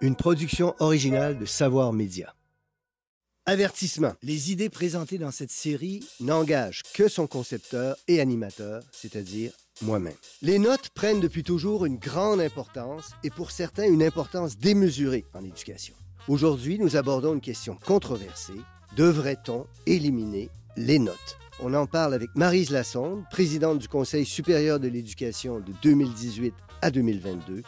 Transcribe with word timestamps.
une 0.00 0.16
production 0.16 0.74
originale 0.80 1.38
de 1.38 1.44
Savoir 1.44 1.92
Média. 1.92 2.34
Avertissement. 3.46 4.12
Les 4.22 4.52
idées 4.52 4.70
présentées 4.70 5.18
dans 5.18 5.30
cette 5.30 5.50
série 5.50 6.00
n'engagent 6.20 6.82
que 6.94 7.08
son 7.08 7.26
concepteur 7.26 7.96
et 8.08 8.20
animateur, 8.20 8.82
c'est-à-dire 8.90 9.52
moi-même. 9.82 10.14
Les 10.40 10.58
notes 10.58 10.88
prennent 10.94 11.20
depuis 11.20 11.42
toujours 11.42 11.84
une 11.84 11.98
grande 11.98 12.40
importance 12.40 13.10
et 13.22 13.30
pour 13.30 13.50
certains 13.50 13.86
une 13.86 14.02
importance 14.02 14.56
démesurée 14.58 15.24
en 15.34 15.44
éducation. 15.44 15.94
Aujourd'hui, 16.26 16.78
nous 16.78 16.96
abordons 16.96 17.34
une 17.34 17.40
question 17.40 17.76
controversée. 17.84 18.60
Devrait-on 18.96 19.66
éliminer 19.86 20.48
les 20.76 20.98
notes? 20.98 21.36
On 21.60 21.74
en 21.74 21.86
parle 21.86 22.14
avec 22.14 22.30
Marise 22.34 22.70
Lassonde, 22.70 23.24
présidente 23.30 23.78
du 23.78 23.88
Conseil 23.88 24.24
supérieur 24.24 24.80
de 24.80 24.88
l'éducation 24.88 25.60
de 25.60 25.72
2018 25.82 26.54
à 26.82 26.90
2022, 26.90 27.62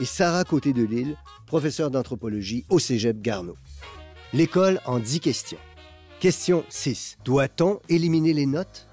et 0.00 0.06
Sarah 0.06 0.44
Côté 0.44 0.72
de 0.72 0.82
Lille, 0.82 1.16
professeure 1.46 1.90
d'anthropologie 1.90 2.64
au 2.70 2.78
Cégep 2.78 3.20
Garneau. 3.20 3.56
L'école 4.32 4.80
en 4.86 4.98
10 4.98 5.20
questions. 5.20 5.58
Question 6.20 6.64
6. 6.70 7.18
Doit-on 7.24 7.80
éliminer 7.88 8.32
les 8.32 8.46
notes? 8.46 8.86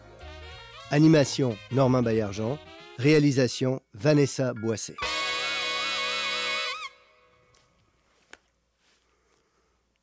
Animation 0.92 1.58
Normand 1.72 2.04
Baillargeon. 2.04 2.60
Réalisation 2.98 3.82
Vanessa 3.94 4.54
Boissé. 4.54 4.96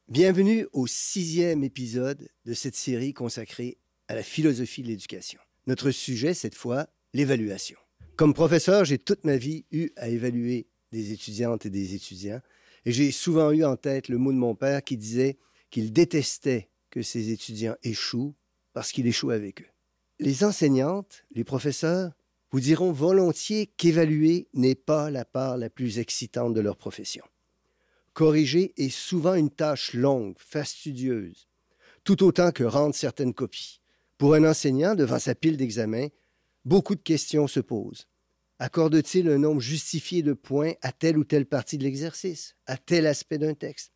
Bienvenue 0.08 0.66
au 0.72 0.86
sixième 0.86 1.64
épisode 1.64 2.28
de 2.46 2.54
cette 2.54 2.76
série 2.76 3.12
consacrée 3.12 3.78
à 4.08 4.14
la 4.14 4.22
philosophie 4.22 4.82
de 4.82 4.88
l'éducation. 4.88 5.40
Notre 5.66 5.90
sujet, 5.90 6.34
cette 6.34 6.54
fois, 6.54 6.86
l'évaluation. 7.12 7.78
Comme 8.16 8.32
professeur, 8.32 8.84
j'ai 8.84 8.98
toute 8.98 9.24
ma 9.24 9.36
vie 9.36 9.64
eu 9.72 9.90
à 9.96 10.08
évaluer 10.08 10.68
des 10.94 11.12
étudiantes 11.12 11.66
et 11.66 11.70
des 11.70 11.94
étudiants, 11.94 12.40
et 12.86 12.92
j'ai 12.92 13.10
souvent 13.10 13.50
eu 13.50 13.64
en 13.64 13.76
tête 13.76 14.08
le 14.08 14.18
mot 14.18 14.32
de 14.32 14.38
mon 14.38 14.54
père 14.54 14.82
qui 14.82 14.96
disait 14.96 15.36
qu'il 15.70 15.92
détestait 15.92 16.68
que 16.90 17.02
ses 17.02 17.30
étudiants 17.30 17.76
échouent 17.82 18.34
parce 18.72 18.92
qu'il 18.92 19.06
échoue 19.06 19.30
avec 19.30 19.62
eux. 19.62 19.70
Les 20.20 20.44
enseignantes, 20.44 21.24
les 21.34 21.44
professeurs, 21.44 22.12
vous 22.52 22.60
diront 22.60 22.92
volontiers 22.92 23.66
qu'évaluer 23.76 24.46
n'est 24.54 24.76
pas 24.76 25.10
la 25.10 25.24
part 25.24 25.56
la 25.56 25.68
plus 25.68 25.98
excitante 25.98 26.54
de 26.54 26.60
leur 26.60 26.76
profession. 26.76 27.24
Corriger 28.12 28.72
est 28.76 28.94
souvent 28.94 29.34
une 29.34 29.50
tâche 29.50 29.92
longue, 29.94 30.36
fastidieuse, 30.38 31.48
tout 32.04 32.22
autant 32.22 32.52
que 32.52 32.62
rendre 32.62 32.94
certaines 32.94 33.34
copies. 33.34 33.80
Pour 34.18 34.34
un 34.34 34.44
enseignant, 34.44 34.94
devant 34.94 35.18
sa 35.18 35.34
pile 35.34 35.56
d'examens, 35.56 36.08
beaucoup 36.64 36.94
de 36.94 37.02
questions 37.02 37.48
se 37.48 37.58
posent. 37.58 38.06
Accorde-t-il 38.60 39.28
un 39.28 39.38
nombre 39.38 39.60
justifié 39.60 40.22
de 40.22 40.32
points 40.32 40.74
à 40.80 40.92
telle 40.92 41.18
ou 41.18 41.24
telle 41.24 41.46
partie 41.46 41.76
de 41.76 41.82
l'exercice, 41.82 42.54
à 42.66 42.76
tel 42.76 43.06
aspect 43.06 43.38
d'un 43.38 43.54
texte? 43.54 43.92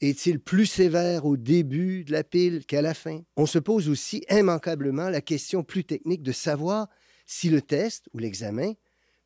Est-il 0.00 0.40
plus 0.40 0.66
sévère 0.66 1.26
au 1.26 1.36
début 1.36 2.04
de 2.04 2.12
la 2.12 2.24
pile 2.24 2.64
qu'à 2.64 2.82
la 2.82 2.94
fin? 2.94 3.20
On 3.36 3.46
se 3.46 3.58
pose 3.58 3.88
aussi 3.88 4.24
immanquablement 4.30 5.10
la 5.10 5.20
question 5.20 5.62
plus 5.64 5.84
technique 5.84 6.22
de 6.22 6.32
savoir 6.32 6.88
si 7.26 7.50
le 7.50 7.60
test 7.60 8.08
ou 8.14 8.18
l'examen 8.18 8.72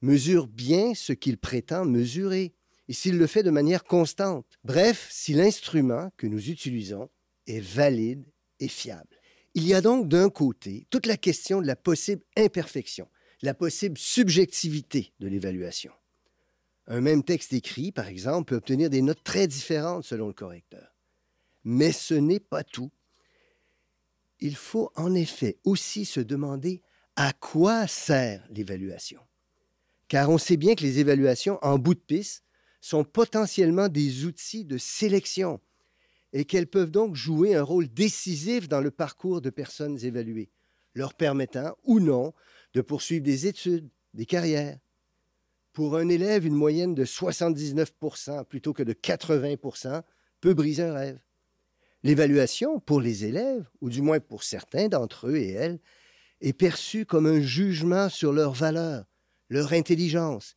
mesure 0.01 0.49
bien 0.49 0.95
ce 0.95 1.13
qu'il 1.13 1.39
prétend 1.39 1.85
mesurer 1.85 2.55
et 2.89 2.93
s'il 2.93 3.19
le 3.19 3.27
fait 3.27 3.43
de 3.43 3.51
manière 3.51 3.85
constante. 3.85 4.59
Bref, 4.65 5.09
si 5.11 5.35
l'instrument 5.35 6.11
que 6.17 6.27
nous 6.27 6.51
utilisons 6.51 7.09
est 7.47 7.61
valide 7.61 8.25
et 8.61 8.69
fiable. 8.69 9.21
Il 9.55 9.67
y 9.67 9.75
a 9.75 9.81
donc 9.81 10.09
d'un 10.09 10.31
côté 10.31 10.87
toute 10.91 11.07
la 11.07 11.17
question 11.17 11.63
de 11.63 11.67
la 11.67 11.77
possible 11.77 12.23
imperfection, 12.37 13.09
la 13.45 13.55
possible 13.55 13.99
subjectivité 13.99 15.13
de 15.21 15.29
l'évaluation. 15.29 15.93
Un 16.87 17.03
même 17.03 17.23
texte 17.23 17.53
écrit, 17.53 17.93
par 17.93 18.09
exemple, 18.09 18.49
peut 18.49 18.57
obtenir 18.57 18.89
des 18.89 19.03
notes 19.03 19.23
très 19.23 19.47
différentes 19.47 20.05
selon 20.05 20.29
le 20.29 20.33
correcteur. 20.33 20.95
Mais 21.63 21.93
ce 21.93 22.15
n'est 22.15 22.41
pas 22.41 22.65
tout. 22.65 22.91
Il 24.41 24.57
faut 24.57 24.91
en 24.97 25.15
effet 25.15 25.59
aussi 25.65 26.07
se 26.07 26.21
demander 26.21 26.83
à 27.17 27.33
quoi 27.33 27.87
sert 27.87 28.47
l'évaluation. 28.51 29.21
Car 30.09 30.31
on 30.31 30.39
sait 30.39 30.57
bien 30.57 30.75
que 30.75 30.83
les 30.83 30.99
évaluations 30.99 31.59
en 31.63 31.79
bout 31.79 31.95
de 31.95 32.01
piste 32.01 32.45
sont 32.81 33.05
potentiellement 33.05 33.89
des 33.89 34.25
outils 34.25 34.65
de 34.65 34.79
sélection 34.79 35.61
et 36.33 36.45
qu'elles 36.47 36.67
peuvent 36.67 36.91
donc 36.91 37.15
jouer 37.15 37.55
un 37.55 37.63
rôle 37.63 37.89
décisif 37.89 38.69
dans 38.69 38.81
le 38.81 38.91
parcours 38.91 39.41
de 39.41 39.51
personnes 39.51 40.03
évaluées, 40.03 40.51
leur 40.95 41.15
permettant 41.15 41.77
ou 41.85 42.01
non 42.01 42.33
de 42.75 42.81
poursuivre 42.81 43.25
des 43.25 43.47
études, 43.47 43.89
des 44.13 44.27
carrières. 44.27 44.79
Pour 45.73 45.97
un 45.97 46.09
élève, 46.09 46.47
une 46.47 46.55
moyenne 46.55 46.95
de 46.95 47.05
79% 47.05 48.45
plutôt 48.45 48.73
que 48.73 48.83
de 48.83 48.93
80 48.93 50.03
peut 50.41 50.55
briser 50.55 50.83
un 50.83 50.95
rêve. 50.95 51.19
L'évaluation, 52.03 52.81
pour 52.81 53.01
les 53.01 53.25
élèves, 53.25 53.67
ou 53.81 53.89
du 53.89 54.03
moins 54.03 54.21
pour 54.21 54.45
certains 54.45 54.89
d'entre 54.89 55.29
eux 55.29 55.37
et 55.37 55.53
elles, 55.53 55.81
est 56.41 56.53
perçue 56.53 57.07
comme 57.07 57.27
un 57.27 57.41
jugement 57.41 58.09
sur 58.09 58.33
leur 58.33 58.53
valeur, 58.53 59.07
leur 59.49 59.73
intelligence, 59.73 60.57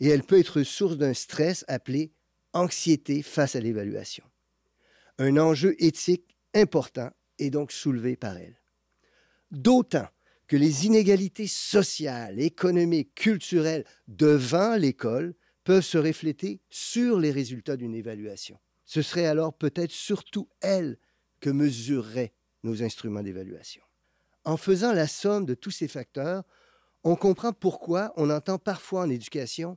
et 0.00 0.08
elle 0.08 0.22
peut 0.22 0.38
être 0.38 0.62
source 0.62 0.98
d'un 0.98 1.14
stress 1.14 1.64
appelé 1.68 2.12
anxiété 2.52 3.22
face 3.22 3.56
à 3.56 3.60
l'évaluation. 3.60 4.24
Un 5.18 5.38
enjeu 5.38 5.74
éthique 5.82 6.36
important 6.54 7.10
est 7.38 7.50
donc 7.50 7.72
soulevé 7.72 8.16
par 8.16 8.36
elle. 8.36 8.60
D'autant 9.50 10.08
que 10.46 10.56
les 10.56 10.86
inégalités 10.86 11.46
sociales, 11.46 12.40
économiques, 12.40 13.14
culturelles 13.14 13.84
devant 14.06 14.76
l'école 14.76 15.34
peuvent 15.64 15.84
se 15.84 15.98
refléter 15.98 16.60
sur 16.70 17.18
les 17.18 17.32
résultats 17.32 17.76
d'une 17.76 17.94
évaluation. 17.94 18.58
Ce 18.84 19.02
serait 19.02 19.26
alors 19.26 19.52
peut-être 19.52 19.90
surtout 19.90 20.48
elle 20.60 20.98
que 21.40 21.50
mesureraient 21.50 22.32
nos 22.62 22.82
instruments 22.82 23.22
d'évaluation. 23.22 23.82
En 24.44 24.56
faisant 24.56 24.92
la 24.92 25.08
somme 25.08 25.44
de 25.44 25.54
tous 25.54 25.72
ces 25.72 25.88
facteurs, 25.88 26.44
on 27.02 27.16
comprend 27.16 27.52
pourquoi 27.52 28.12
on 28.16 28.30
entend 28.30 28.58
parfois 28.58 29.02
en 29.02 29.10
éducation 29.10 29.76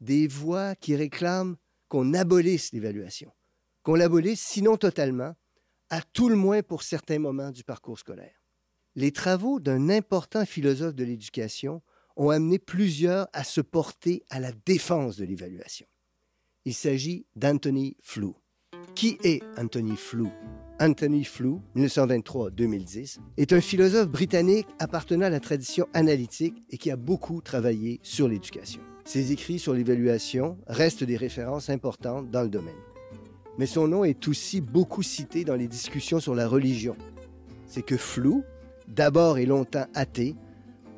des 0.00 0.28
voix 0.28 0.76
qui 0.76 0.94
réclament 0.94 1.56
qu'on 1.88 2.14
abolisse 2.14 2.72
l'évaluation, 2.72 3.32
qu'on 3.82 3.94
l'abolisse 3.94 4.40
sinon 4.40 4.76
totalement, 4.76 5.34
à 5.90 6.02
tout 6.02 6.28
le 6.28 6.36
moins 6.36 6.62
pour 6.62 6.82
certains 6.82 7.18
moments 7.18 7.50
du 7.50 7.64
parcours 7.64 7.98
scolaire. 7.98 8.37
Les 8.98 9.12
travaux 9.12 9.60
d'un 9.60 9.90
important 9.90 10.44
philosophe 10.44 10.96
de 10.96 11.04
l'éducation 11.04 11.82
ont 12.16 12.30
amené 12.30 12.58
plusieurs 12.58 13.28
à 13.32 13.44
se 13.44 13.60
porter 13.60 14.24
à 14.28 14.40
la 14.40 14.50
défense 14.66 15.16
de 15.16 15.24
l'évaluation. 15.24 15.86
Il 16.64 16.74
s'agit 16.74 17.24
d'Anthony 17.36 17.96
Flew. 18.02 18.34
Qui 18.96 19.16
est 19.22 19.40
Anthony 19.56 19.94
Flew 19.94 20.26
Anthony 20.80 21.22
Flew, 21.22 21.60
1923-2010, 21.76 23.18
est 23.36 23.52
un 23.52 23.60
philosophe 23.60 24.08
britannique 24.08 24.66
appartenant 24.80 25.26
à 25.26 25.30
la 25.30 25.38
tradition 25.38 25.86
analytique 25.94 26.64
et 26.68 26.76
qui 26.76 26.90
a 26.90 26.96
beaucoup 26.96 27.40
travaillé 27.40 28.00
sur 28.02 28.26
l'éducation. 28.26 28.80
Ses 29.04 29.30
écrits 29.30 29.60
sur 29.60 29.74
l'évaluation 29.74 30.58
restent 30.66 31.04
des 31.04 31.16
références 31.16 31.70
importantes 31.70 32.32
dans 32.32 32.42
le 32.42 32.48
domaine. 32.48 32.74
Mais 33.58 33.66
son 33.66 33.86
nom 33.86 34.02
est 34.02 34.26
aussi 34.26 34.60
beaucoup 34.60 35.04
cité 35.04 35.44
dans 35.44 35.54
les 35.54 35.68
discussions 35.68 36.18
sur 36.18 36.34
la 36.34 36.48
religion. 36.48 36.96
C'est 37.64 37.82
que 37.82 37.96
Flew 37.96 38.42
d'abord 38.88 39.38
et 39.38 39.46
longtemps 39.46 39.86
athée, 39.94 40.34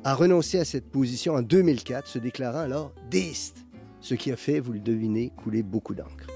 a 0.03 0.15
renoncé 0.15 0.57
à 0.57 0.65
cette 0.65 0.89
position 0.89 1.35
en 1.35 1.41
2004, 1.41 2.07
se 2.07 2.17
déclarant 2.17 2.59
alors 2.59 2.93
déiste, 3.09 3.65
ce 3.99 4.15
qui 4.15 4.31
a 4.31 4.35
fait, 4.35 4.59
vous 4.59 4.73
le 4.73 4.79
devinez, 4.79 5.31
couler 5.37 5.61
beaucoup 5.61 5.93
d'encre. 5.93 6.27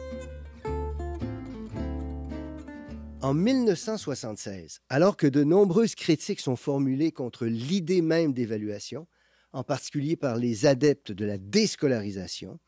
En 3.22 3.34
1976, 3.34 4.82
alors 4.90 5.18
que 5.18 5.26
de 5.26 5.44
nombreuses 5.44 5.96
critiques 5.96 6.42
sont 6.42 6.56
formulées 6.56 7.12
contre 7.12 7.48
l'idée 7.48 8.04
même 8.04 8.34
d'évaluation, 8.34 9.08
en 9.52 9.64
particulier 9.64 10.16
par 10.16 10.36
les 10.36 10.68
adeptes 10.68 11.12
de 11.12 11.26
la 11.26 11.40
déscolarisation, 11.40 12.60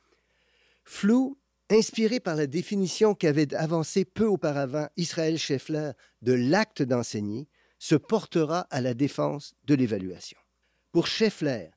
Flou, 0.83 1.37
inspiré 1.69 2.21
par 2.21 2.35
la 2.35 2.47
définition 2.47 3.13
qu'avait 3.13 3.53
avancée 3.53 4.05
peu 4.05 4.25
auparavant 4.25 4.87
Israël 4.95 5.37
Scheffler 5.37 5.91
de 6.21 6.31
l'acte 6.31 6.81
d'enseigner, 6.81 7.49
se 7.79 7.95
portera 7.95 8.61
à 8.69 8.81
la 8.81 8.93
défense 8.93 9.55
de 9.65 9.75
l'évaluation. 9.75 10.37
Pour 10.91 11.07
Scheffler, 11.07 11.69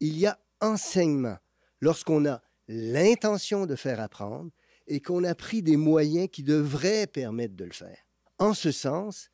il 0.00 0.18
y 0.18 0.26
a 0.26 0.38
enseignement 0.60 1.38
lorsqu'on 1.80 2.26
a 2.26 2.42
l'intention 2.68 3.66
de 3.66 3.76
faire 3.76 4.00
apprendre 4.00 4.50
et 4.86 5.00
qu'on 5.00 5.24
a 5.24 5.34
pris 5.34 5.62
des 5.62 5.76
moyens 5.76 6.28
qui 6.30 6.42
devraient 6.42 7.06
permettre 7.06 7.54
de 7.54 7.64
le 7.64 7.72
faire. 7.72 7.98
En 8.38 8.54
ce 8.54 8.70
sens, 8.70 9.30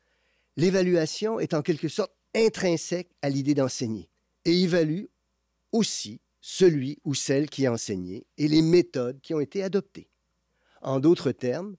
l'évaluation 0.55 1.39
est 1.39 1.53
en 1.53 1.61
quelque 1.61 1.87
sorte 1.87 2.13
intrinsèque 2.35 3.09
à 3.21 3.29
l'idée 3.29 3.53
d'enseigner 3.53 4.09
et 4.45 4.63
évalue 4.63 5.05
aussi 5.71 6.21
celui 6.41 6.99
ou 7.03 7.13
celle 7.13 7.49
qui 7.49 7.65
a 7.65 7.71
enseigné 7.71 8.25
et 8.37 8.47
les 8.47 8.61
méthodes 8.61 9.19
qui 9.21 9.33
ont 9.33 9.39
été 9.39 9.63
adoptées. 9.63 10.09
En 10.81 10.99
d'autres 10.99 11.31
termes, 11.31 11.75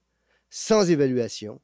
sans 0.49 0.89
évaluation, 0.89 1.61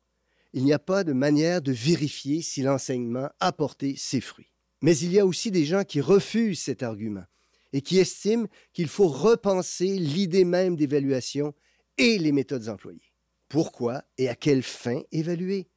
il 0.54 0.64
n'y 0.64 0.74
a 0.74 0.80
pas 0.80 1.04
de 1.04 1.14
manière 1.14 1.62
de 1.62 1.72
vérifier 1.72 2.42
si 2.42 2.62
l'enseignement 2.62 3.30
a 3.40 3.52
porté 3.52 3.96
ses 3.98 4.22
fruits. 4.22 4.52
Mais 4.82 4.98
il 4.98 5.12
y 5.14 5.20
a 5.20 5.26
aussi 5.26 5.52
des 5.52 5.66
gens 5.66 5.84
qui 5.84 6.02
refusent 6.02 6.62
cet 6.62 6.84
argument 6.84 7.26
et 7.74 7.82
qui 7.82 8.00
estiment 8.00 8.48
qu'il 8.74 8.88
faut 8.88 9.08
repenser 9.08 9.98
l'idée 9.98 10.46
même 10.46 10.76
d'évaluation 10.76 11.54
et 11.98 12.18
les 12.18 12.32
méthodes 12.32 12.68
employées. 12.68 13.14
Pourquoi 13.48 14.04
et 14.18 14.30
à 14.30 14.36
quelle 14.36 14.64
fin 14.64 15.02
évaluer? 15.12 15.68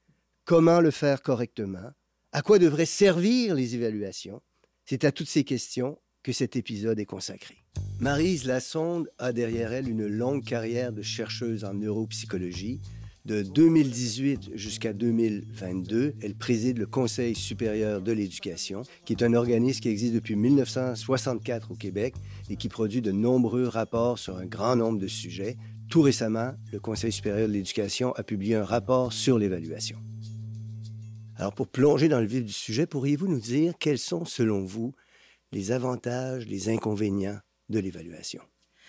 Comment 0.44 0.81
le 0.81 0.91
faire 0.91 1.23
correctement? 1.23 1.91
À 2.32 2.43
quoi 2.43 2.59
devraient 2.59 2.87
servir 2.87 3.55
les 3.55 3.75
évaluations? 3.75 4.43
C'est 4.85 5.05
à 5.05 5.12
toutes 5.12 5.29
ces 5.29 5.44
questions 5.44 5.99
que 6.23 6.32
cet 6.32 6.56
épisode 6.56 6.99
est 6.99 7.06
consacré. 7.06 7.65
Marise 8.00 8.44
Lassonde 8.44 9.09
a 9.19 9.32
derrière 9.32 9.73
elle 9.73 9.88
une 9.88 10.06
longue 10.06 10.44
carrière 10.44 10.93
de 10.93 11.03
chercheuse 11.03 11.65
en 11.65 11.75
neuropsychologie. 11.75 12.81
De 13.25 13.41
2018 13.41 14.50
jusqu'à 14.53 14.93
2022, 14.93 16.15
elle 16.21 16.35
préside 16.35 16.76
le 16.76 16.85
Conseil 16.85 17.35
supérieur 17.35 18.03
de 18.03 18.12
l'éducation, 18.12 18.82
qui 19.06 19.15
est 19.15 19.23
un 19.23 19.32
organisme 19.32 19.81
qui 19.81 19.88
existe 19.88 20.12
depuis 20.12 20.37
1964 20.37 21.71
au 21.71 21.75
Québec 21.75 22.15
et 22.50 22.56
qui 22.56 22.69
produit 22.69 23.00
de 23.00 23.12
nombreux 23.12 23.67
rapports 23.67 24.19
sur 24.19 24.37
un 24.37 24.44
grand 24.44 24.76
nombre 24.76 24.99
de 24.99 25.06
sujets. 25.06 25.56
Tout 25.88 26.03
récemment, 26.03 26.53
le 26.71 26.79
Conseil 26.81 27.12
supérieur 27.12 27.49
de 27.49 27.55
l'éducation 27.55 28.12
a 28.12 28.23
publié 28.23 28.56
un 28.56 28.65
rapport 28.65 29.15
sur 29.15 29.38
l'évaluation. 29.38 29.97
Alors, 31.37 31.55
pour 31.55 31.69
plonger 31.69 32.11
dans 32.11 32.21
le 32.21 32.26
vif 32.26 32.44
du 32.44 32.53
sujet, 32.53 32.85
pourriez-vous 32.85 33.29
nous 33.29 33.41
dire 33.41 33.73
quels 33.81 33.97
sont, 33.97 34.26
selon 34.26 34.65
vous, 34.65 34.93
les 35.50 35.73
avantages, 35.73 36.47
les 36.47 36.69
inconvénients 36.69 37.38
de 37.71 37.79
l'évaluation? 37.79 38.43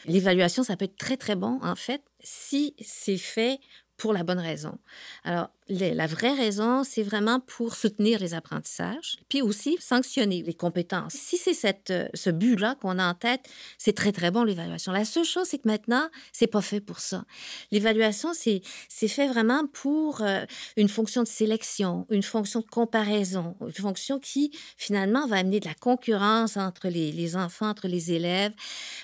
L'évaluation, 0.08 0.64
ça 0.64 0.76
peut 0.76 0.86
être 0.86 0.98
très, 0.98 1.16
très 1.16 1.38
bon, 1.38 1.58
en 1.64 1.76
fait, 1.76 2.04
si 2.20 2.76
c'est 2.82 3.18
fait 3.18 3.60
pour 3.98 4.14
la 4.14 4.24
bonne 4.24 4.40
raison. 4.40 4.78
Alors, 5.24 5.50
la 5.68 6.06
vraie 6.06 6.34
raison, 6.34 6.84
c'est 6.84 7.02
vraiment 7.02 7.40
pour 7.40 7.76
soutenir 7.76 8.20
les 8.20 8.36
apprentissages, 8.36 9.18
puis 9.30 9.42
aussi 9.42 9.78
sanctionner 9.80 10.44
les 10.44 10.54
compétences. 10.54 11.14
Si 11.14 11.38
c'est 11.38 11.56
cette, 11.56 11.90
euh, 11.90 12.08
ce 12.14 12.30
but-là 12.30 12.76
qu'on 12.76 13.00
a 13.00 13.10
en 13.10 13.16
tête, 13.16 13.50
c'est 13.80 13.94
très, 13.94 14.12
très 14.12 14.30
bon, 14.30 14.44
l'évaluation. 14.44 14.92
La 14.92 15.06
seule 15.06 15.26
chose, 15.26 15.48
c'est 15.48 15.58
que 15.58 15.68
maintenant, 15.68 16.08
c'est 16.32 16.48
pas 16.48 16.62
fait 16.62 16.82
pour 16.82 17.00
ça. 17.00 17.26
L'évaluation, 17.72 18.34
c'est 18.34 18.62
fait 19.08 19.28
vraiment 19.28 19.66
pour 19.66 20.22
euh, 20.22 20.46
une 20.78 20.90
fonction 20.90 21.24
de 21.24 21.28
sélection, 21.28 22.06
une 22.12 22.24
fonction 22.24 22.60
de 22.60 22.68
comparaison, 22.68 23.56
une 23.62 23.74
fonction 23.74 24.20
qui, 24.20 24.52
finalement, 24.78 25.26
va 25.26 25.38
amener 25.38 25.60
de 25.60 25.68
la 25.68 25.74
concurrence 25.74 26.58
entre 26.58 26.90
les, 26.90 27.12
les 27.12 27.36
enfants, 27.36 27.70
entre 27.70 27.88
les 27.88 28.12
élèves, 28.12 28.54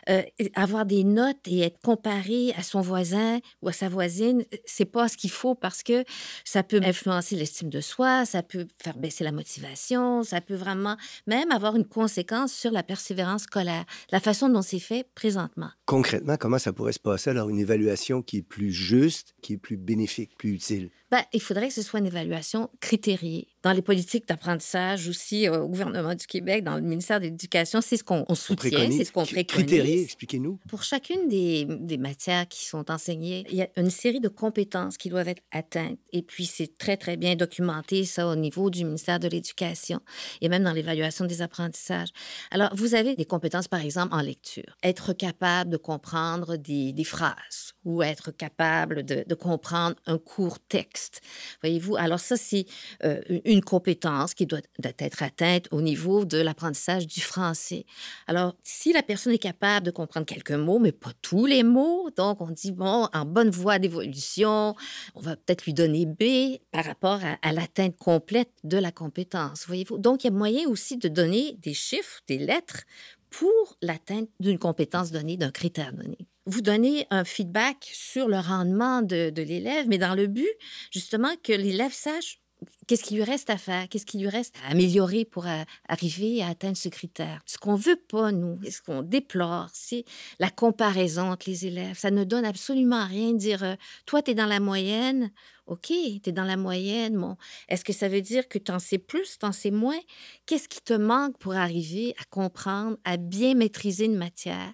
euh, 0.10 0.22
avoir 0.56 0.86
des 0.86 1.04
notes 1.04 1.48
et 1.48 1.62
être 1.62 1.80
comparé 1.82 2.54
à 2.58 2.64
son 2.64 2.82
voisin 2.82 3.40
ou 3.62 3.70
à 3.70 3.74
sa 3.74 3.90
voisine, 3.90 4.44
c'est 4.66 4.86
pas 4.86 5.08
ce 5.08 5.18
qu'il 5.18 5.30
faut 5.30 5.56
parce 5.56 5.84
que 5.84 6.04
ça 6.44 6.64
peut 6.64 6.82
influencer 6.84 7.36
l'estime 7.36 7.70
de 7.70 7.82
soi, 7.82 8.26
ça 8.26 8.44
peut 8.44 8.68
faire 8.82 8.98
baisser 8.98 9.24
la 9.24 9.32
motivation, 9.32 10.24
ça 10.24 10.42
peut 10.42 10.56
vraiment 10.56 10.98
même 11.28 11.52
avoir 11.52 11.76
une 11.76 11.86
conséquence 11.86 12.54
sur 12.54 12.72
la 12.72 12.84
persévérance 12.84 13.44
scolaire, 13.44 13.86
la 14.12 14.20
façon 14.20 14.50
dont 14.50 14.62
c'est 14.62 14.80
fait 14.80 15.08
présentement. 15.16 15.70
Concrètement, 15.86 16.38
comment 16.38 16.60
ça 16.60 16.74
pourrait 16.74 16.94
se 16.94 17.00
passer 17.00 17.30
alors 17.30 17.50
une 17.50 17.60
évaluation 17.60 18.22
qui 18.22 18.38
est 18.38 18.42
plus 18.44 18.72
juste, 18.72 19.36
qui 19.42 19.54
est 19.54 19.58
plus 19.58 19.78
bénéfique, 19.78 20.38
plus 20.38 20.52
utile? 20.52 20.90
Ben, 21.12 21.24
il 21.34 21.42
faudrait 21.42 21.68
que 21.68 21.74
ce 21.74 21.82
soit 21.82 22.00
une 22.00 22.06
évaluation 22.06 22.70
critériée. 22.80 23.50
Dans 23.64 23.74
les 23.74 23.82
politiques 23.82 24.28
d'apprentissage 24.30 25.10
aussi 25.10 25.46
euh, 25.46 25.60
au 25.60 25.68
gouvernement 25.68 26.16
du 26.16 26.26
Québec, 26.26 26.64
dans 26.64 26.76
le 26.76 26.82
ministère 26.82 27.20
de 27.20 27.26
l'Éducation, 27.26 27.82
c'est 27.82 27.98
ce 27.98 28.04
qu'on 28.04 28.26
soutient, 28.34 28.90
c'est 28.90 29.04
ce 29.04 29.12
qu'on 29.12 29.26
préconise. 29.26 29.68
Critérié, 29.68 30.04
expliquez-nous. 30.04 30.58
Pour 30.70 30.84
chacune 30.84 31.28
des, 31.28 31.66
des, 31.66 31.98
matières 31.98 32.48
qui 32.48 32.66
sont 32.66 32.90
enseignées, 32.90 33.46
il 33.50 33.58
y 33.58 33.62
a 33.62 33.68
une 33.76 33.90
série 33.90 34.22
de 34.22 34.30
compétences 34.30 34.98
qui 34.98 35.10
doivent 35.10 35.28
être 35.28 35.44
atteintes. 35.52 36.00
Et 36.14 36.22
puis, 36.22 36.46
c'est 36.46 36.78
très, 36.78 36.96
très 36.96 37.18
bien 37.18 37.36
documenté, 37.36 38.06
ça, 38.06 38.28
au 38.28 38.36
niveau 38.36 38.70
du 38.70 38.86
ministère 38.86 39.20
de 39.20 39.28
l'Éducation 39.28 40.00
et 40.40 40.48
même 40.48 40.64
dans 40.64 40.74
l'évaluation 40.74 41.26
des 41.26 41.42
apprentissages. 41.42 42.10
Alors, 42.52 42.74
vous 42.74 42.96
avez 42.96 43.16
des 43.16 43.26
compétences, 43.26 43.68
par 43.68 43.82
exemple, 43.82 44.16
en 44.16 44.22
lecture. 44.22 44.78
Être 44.82 45.12
capable 45.12 45.72
de 45.72 45.78
comprendre 45.78 46.56
des, 46.56 46.94
des 46.94 47.04
phrases 47.04 47.74
ou 47.86 48.04
être 48.04 48.32
capable 48.32 49.04
de, 49.04 49.34
comprendre 49.34 49.96
un 50.06 50.18
court 50.18 50.60
texte. 50.60 51.22
Voyez-vous, 51.62 51.96
alors 51.96 52.20
ça, 52.20 52.38
c'est 52.38 52.66
euh, 53.04 53.22
une 53.46 53.62
compétence 53.62 54.34
qui 54.34 54.46
doit, 54.46 54.60
être 55.00 55.24
atteinte 55.24 55.68
au 55.72 55.82
niveau 55.82 56.26
de 56.26 56.38
l'apprentissage 56.38 57.08
du 57.08 57.22
français. 57.22 57.86
Alors, 58.28 58.56
si 58.64 58.94
la 58.94 59.02
personne 59.02 59.34
est 59.34 59.40
capable 59.40 59.86
de 59.86 59.92
comprendre 59.92 60.26
quelques 60.26 60.52
mots, 60.52 60.80
mais 60.80 60.92
pas 60.92 61.12
tous 61.22 61.46
les 61.46 61.64
mots, 61.64 62.10
donc 62.16 62.42
on 62.42 62.52
dit, 62.52 62.72
bon, 62.72 63.08
en 63.12 63.26
bonne 63.26 63.50
voie 63.50 63.80
d'évolution, 63.80 64.76
on 65.16 65.22
va 65.22 65.36
peut-être 65.36 65.66
lui 65.66 65.74
donner 65.74 66.06
B 66.06 66.60
par 66.72 66.86
rapport 66.86 67.20
à 67.42 67.54
l'atteinte 67.54 67.98
complète 67.98 68.52
de 68.64 68.78
la 68.78 68.92
compétence. 68.92 69.66
Voyez-vous, 69.66 69.98
donc 69.98 70.24
il 70.24 70.28
y 70.28 70.30
a 70.30 70.34
moyen 70.34 70.68
aussi 70.68 70.98
de 70.98 71.08
donner 71.08 71.58
des 71.62 71.74
chiffres, 71.74 72.22
des 72.28 72.38
lettres 72.38 72.84
pour 73.30 73.78
l'atteinte 73.82 74.30
d'une 74.40 74.60
compétence 74.60 75.12
donnée, 75.12 75.38
d'un 75.38 75.52
critère 75.52 75.94
donné. 75.94 76.28
Vous 76.46 76.62
donnez 76.62 77.06
un 77.12 77.24
feedback 77.24 77.90
sur 77.94 78.28
le 78.28 78.40
rendement 78.40 79.02
de, 79.02 79.32
l'élève, 79.36 79.88
mais 79.88 79.98
dans 79.98 80.16
le 80.16 80.28
but, 80.28 80.50
justement, 80.92 81.30
que 81.44 81.54
l'élève 81.54 81.94
sache 81.94 82.40
qu'est-ce 82.88 83.04
qu'il 83.04 83.18
lui 83.18 83.24
reste 83.24 83.50
à 83.50 83.58
faire, 83.58 83.88
qu'est-ce 83.90 84.06
qu'il 84.06 84.22
lui 84.22 84.30
reste 84.30 84.56
à 84.66 84.72
améliorer 84.72 85.26
pour 85.26 85.46
arriver 85.88 86.42
à 86.42 86.48
atteindre 86.48 86.78
ce 86.78 86.90
critère. 86.90 87.42
Ce 87.46 87.58
qu'on 87.58 87.76
veut 87.76 88.00
pas, 88.10 88.32
nous, 88.32 88.60
et 88.64 88.72
ce 88.72 88.82
qu'on 88.82 89.02
déplore, 89.02 89.70
c'est 89.74 90.06
la 90.40 90.50
comparaison 90.50 91.32
entre 91.32 91.50
les 91.50 91.66
élèves. 91.66 91.98
Ça 91.98 92.12
ne 92.12 92.24
donne 92.24 92.46
absolument 92.46 93.06
rien 93.06 93.34
de 93.34 93.38
dire, 93.38 93.64
euh, 93.64 93.76
toi, 94.06 94.22
tu 94.22 94.32
es 94.32 94.34
dans 94.36 94.46
la 94.46 94.60
moyenne, 94.60 95.32
OK, 95.68 95.88
tu 95.88 96.22
es 96.26 96.32
dans 96.32 96.44
la 96.44 96.58
moyenne, 96.58 97.18
bon. 97.18 97.38
Est-ce 97.70 97.86
que 97.86 97.94
ça 97.94 98.10
veut 98.10 98.22
dire 98.22 98.48
que 98.48 98.58
tu 98.58 98.72
en 98.72 98.80
sais 98.80 98.98
plus, 98.98 99.38
tu 99.40 99.46
en 99.46 99.52
sais 99.52 99.72
moins? 99.72 100.00
Qu'est-ce 100.46 100.68
qui 100.68 100.82
te 100.82 100.94
manque 100.94 101.38
pour 101.38 101.54
arriver 101.54 102.14
à 102.20 102.24
comprendre, 102.30 102.98
à 103.06 103.18
bien 103.18 103.54
maîtriser 103.54 104.06
une 104.06 104.18
matière? 104.18 104.74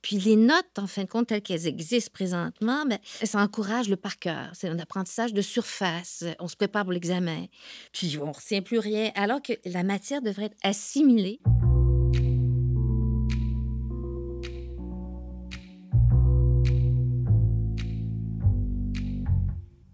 Puis 0.00 0.16
les 0.16 0.36
notes, 0.36 0.78
en 0.78 0.86
fin 0.86 1.04
de 1.04 1.08
compte, 1.08 1.28
telles 1.28 1.42
qu'elles 1.42 1.66
existent 1.66 2.10
présentement, 2.12 2.84
ben, 2.86 2.98
ça 3.22 3.38
encourage 3.38 3.88
le 3.88 3.96
par 3.96 4.18
cœur. 4.18 4.50
C'est 4.54 4.68
un 4.68 4.78
apprentissage 4.78 5.32
de 5.32 5.42
surface. 5.42 6.24
On 6.40 6.48
se 6.48 6.56
prépare 6.56 6.84
pour 6.84 6.92
l'examen. 6.92 7.46
Puis 7.92 8.18
on 8.20 8.26
ne 8.26 8.32
retient 8.32 8.62
plus 8.62 8.78
rien, 8.78 9.12
alors 9.14 9.42
que 9.42 9.52
la 9.64 9.82
matière 9.84 10.22
devrait 10.22 10.46
être 10.46 10.58
assimilée. 10.62 11.40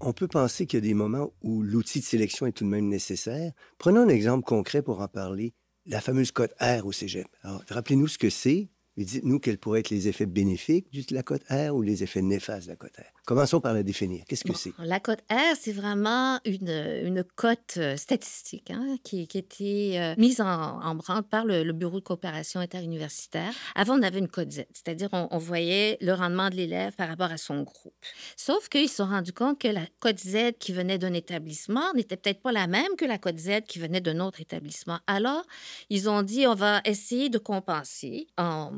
On 0.00 0.12
peut 0.12 0.28
penser 0.28 0.66
qu'il 0.66 0.78
y 0.78 0.82
a 0.82 0.86
des 0.86 0.94
moments 0.94 1.32
où 1.42 1.62
l'outil 1.62 1.98
de 1.98 2.04
sélection 2.04 2.46
est 2.46 2.52
tout 2.52 2.64
de 2.64 2.68
même 2.68 2.88
nécessaire. 2.88 3.52
Prenons 3.78 4.02
un 4.02 4.08
exemple 4.08 4.44
concret 4.44 4.80
pour 4.80 5.00
en 5.00 5.08
parler. 5.08 5.54
La 5.86 6.00
fameuse 6.00 6.30
cote 6.30 6.54
R 6.60 6.86
au 6.86 6.92
cégep. 6.92 7.26
rappelez-nous 7.68 8.08
ce 8.08 8.18
que 8.18 8.30
c'est, 8.30 8.68
dites-nous 9.04 9.38
quels 9.38 9.58
pourraient 9.58 9.80
être 9.80 9.90
les 9.90 10.08
effets 10.08 10.26
bénéfiques 10.26 10.90
de 10.92 11.14
la 11.14 11.22
cote 11.22 11.42
R 11.50 11.74
ou 11.74 11.82
les 11.82 12.02
effets 12.02 12.22
néfastes 12.22 12.66
de 12.66 12.72
la 12.72 12.76
cote 12.76 12.96
R? 12.96 13.18
Commençons 13.28 13.60
par 13.60 13.74
la 13.74 13.82
définir. 13.82 14.24
Qu'est-ce 14.26 14.44
que 14.44 14.54
c'est? 14.54 14.72
La 14.78 15.00
cote 15.00 15.20
R, 15.30 15.54
c'est 15.60 15.72
vraiment 15.72 16.40
une, 16.46 16.70
une 17.04 17.22
cote 17.36 17.74
euh, 17.76 17.94
statistique 17.98 18.70
hein, 18.70 18.96
qui, 19.04 19.28
qui 19.28 19.36
était 19.36 19.92
euh, 19.96 20.14
mise 20.16 20.40
en, 20.40 20.46
en 20.46 20.94
branle 20.94 21.24
par 21.24 21.44
le, 21.44 21.68
Bureau 21.72 22.00
de 22.00 22.04
coopération 22.04 22.58
interuniversitaire. 22.58 23.52
Avant, 23.74 23.98
on 23.98 24.02
avait 24.02 24.18
une 24.18 24.28
cote 24.28 24.50
Z, 24.50 24.64
c'est-à-dire 24.72 25.10
on, 25.12 25.28
on, 25.30 25.36
voyait 25.36 25.98
le 26.00 26.14
rendement 26.14 26.48
de 26.48 26.54
l'élève 26.54 26.94
par 26.96 27.08
rapport 27.08 27.30
à 27.30 27.36
son 27.36 27.62
groupe. 27.62 27.94
Sauf 28.36 28.70
qu'ils 28.70 28.88
se 28.88 28.96
sont 28.96 29.06
rendus 29.06 29.34
compte 29.34 29.60
que 29.60 29.68
la 29.68 29.84
cote 30.00 30.18
Z 30.18 30.54
qui 30.58 30.72
venait 30.72 30.96
d'un 30.96 31.12
établissement 31.12 31.92
n'était 31.94 32.16
peut-être 32.16 32.40
pas 32.40 32.52
la 32.52 32.66
même 32.66 32.96
que 32.96 33.04
la 33.04 33.18
cote 33.18 33.38
Z 33.38 33.60
qui 33.68 33.78
venait 33.78 34.00
d'un 34.00 34.20
autre 34.20 34.40
établissement. 34.40 35.00
Alors, 35.06 35.44
ils 35.90 36.08
ont 36.08 36.22
dit, 36.22 36.46
on 36.46 36.54
va 36.54 36.80
essayer 36.86 37.28
de 37.28 37.38
compenser 37.38 38.26
en 38.38 38.72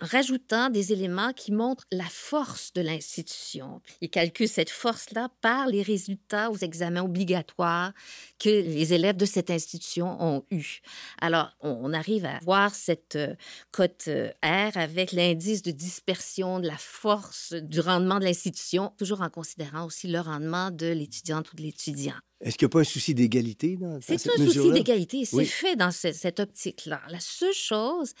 rajoutant 0.00 0.70
des 0.70 0.92
éléments 0.92 1.32
qui 1.32 1.52
montrent 1.52 1.86
la 1.90 2.04
force 2.04 2.72
de 2.72 2.80
l'institution 2.80 3.80
ils 4.00 4.10
calculent 4.10 4.48
cette 4.48 4.70
force-là 4.70 5.28
par 5.40 5.66
les 5.66 5.82
résultats 5.82 6.50
aux 6.50 6.56
examens 6.56 7.02
obligatoires 7.02 7.92
que 8.38 8.48
les 8.48 8.92
élèves 8.92 9.16
de 9.16 9.24
cette 9.26 9.50
institution 9.50 10.20
ont 10.20 10.44
eus. 10.50 10.80
Alors, 11.20 11.56
on 11.60 11.92
arrive 11.92 12.24
à 12.24 12.38
voir 12.42 12.74
cette 12.74 13.16
euh, 13.16 13.34
cote 13.70 14.04
euh, 14.08 14.30
R 14.42 14.76
avec 14.76 15.12
l'indice 15.12 15.62
de 15.62 15.70
dispersion 15.70 16.60
de 16.60 16.66
la 16.66 16.76
force 16.76 17.54
du 17.54 17.80
rendement 17.80 18.18
de 18.18 18.24
l'institution, 18.24 18.92
toujours 18.98 19.22
en 19.22 19.30
considérant 19.30 19.84
aussi 19.84 20.08
le 20.08 20.20
rendement 20.20 20.70
de 20.70 20.86
l'étudiante 20.86 21.52
ou 21.52 21.56
de 21.56 21.62
l'étudiant. 21.62 22.14
Est-ce 22.40 22.58
qu'il 22.58 22.66
n'y 22.66 22.70
a 22.70 22.72
pas 22.72 22.80
un 22.80 22.84
souci 22.84 23.14
d'égalité 23.14 23.76
dans, 23.76 23.98
C'est 24.02 24.14
un 24.14 24.36
souci 24.36 24.70
d'égalité. 24.72 25.24
C'est 25.24 25.44
fait 25.44 25.76
dans 25.76 25.90
cette 25.90 26.40
optique-là. 26.40 27.00
La 27.08 27.20
seule 27.20 27.54
chose, 27.54 28.12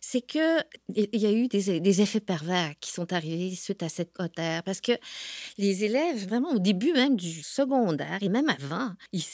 c'est 0.00 0.20
qu'il 0.20 0.64
y 0.94 1.26
a 1.26 1.32
eu 1.32 1.48
des, 1.48 1.80
des, 1.80 2.00
effets 2.00 2.20
pervers 2.20 2.74
qui 2.80 2.92
sont 2.92 3.12
arrivés 3.12 3.54
suite 3.54 3.82
à 3.82 3.88
cette 3.88 4.12
cote 4.12 4.38
R. 4.38 4.62
Parce 4.62 4.80
que 4.80 4.92
les 5.58 5.84
élèves, 5.84 6.28
vraiment 6.28 6.52
au 6.52 6.58
début 6.58 6.92
même 6.92 7.16
du 7.16 7.42
secondaire 7.42 8.18
et 8.20 8.28
même 8.28 8.48
avant, 8.48 8.92
ils 9.12 9.24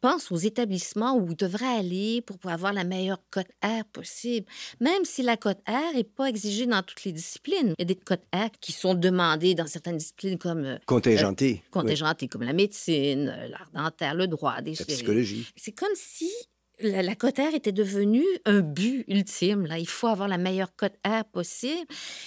pensent 0.00 0.30
aux 0.32 0.36
établissements 0.36 1.16
où 1.16 1.28
ils 1.30 1.36
devraient 1.36 1.78
aller 1.78 2.22
pour 2.22 2.36
avoir 2.50 2.72
la 2.72 2.84
meilleure 2.84 3.20
cote 3.30 3.48
R 3.62 3.84
possible. 3.92 4.46
Même 4.80 5.04
si 5.04 5.22
la 5.22 5.36
cote 5.36 5.60
R 5.66 5.94
n'est 5.94 6.04
pas 6.04 6.26
exigée 6.26 6.66
dans 6.66 6.82
toutes 6.82 7.04
les 7.04 7.12
disciplines. 7.12 7.74
Il 7.78 7.80
y 7.80 7.82
a 7.82 7.84
des 7.84 7.96
cotes 7.96 8.24
R 8.34 8.50
qui 8.60 8.72
sont 8.72 8.94
demandées 8.94 9.54
dans 9.54 9.66
certaines 9.66 9.98
disciplines 9.98 10.38
comme... 10.38 10.64
Euh, 10.64 10.78
contingentées. 10.86 11.62
Euh, 11.64 11.70
contingentées, 11.70 12.28
comme 12.28 12.42
la 12.42 12.52
médecine, 12.52 13.26
l'art 13.48 13.70
dentaire, 13.74 14.14
le 14.14 14.26
droit, 14.26 14.60
des... 14.60 14.74
La 14.74 14.84
psychologie. 14.84 15.46
C'est 15.56 15.72
comme 15.72 15.94
si 15.94 16.30
la, 16.80 17.14
cote 17.14 17.38
R 17.38 17.54
était 17.54 17.72
devenue 17.72 18.24
un 18.44 18.60
but 18.60 19.04
ultime. 19.08 19.66
Là. 19.66 19.78
Il 19.78 19.88
faut 19.88 20.06
avoir 20.06 20.28
la 20.28 20.38
meilleure 20.38 20.74
cote 20.76 20.94
R 21.06 21.24
possible. 21.24 21.86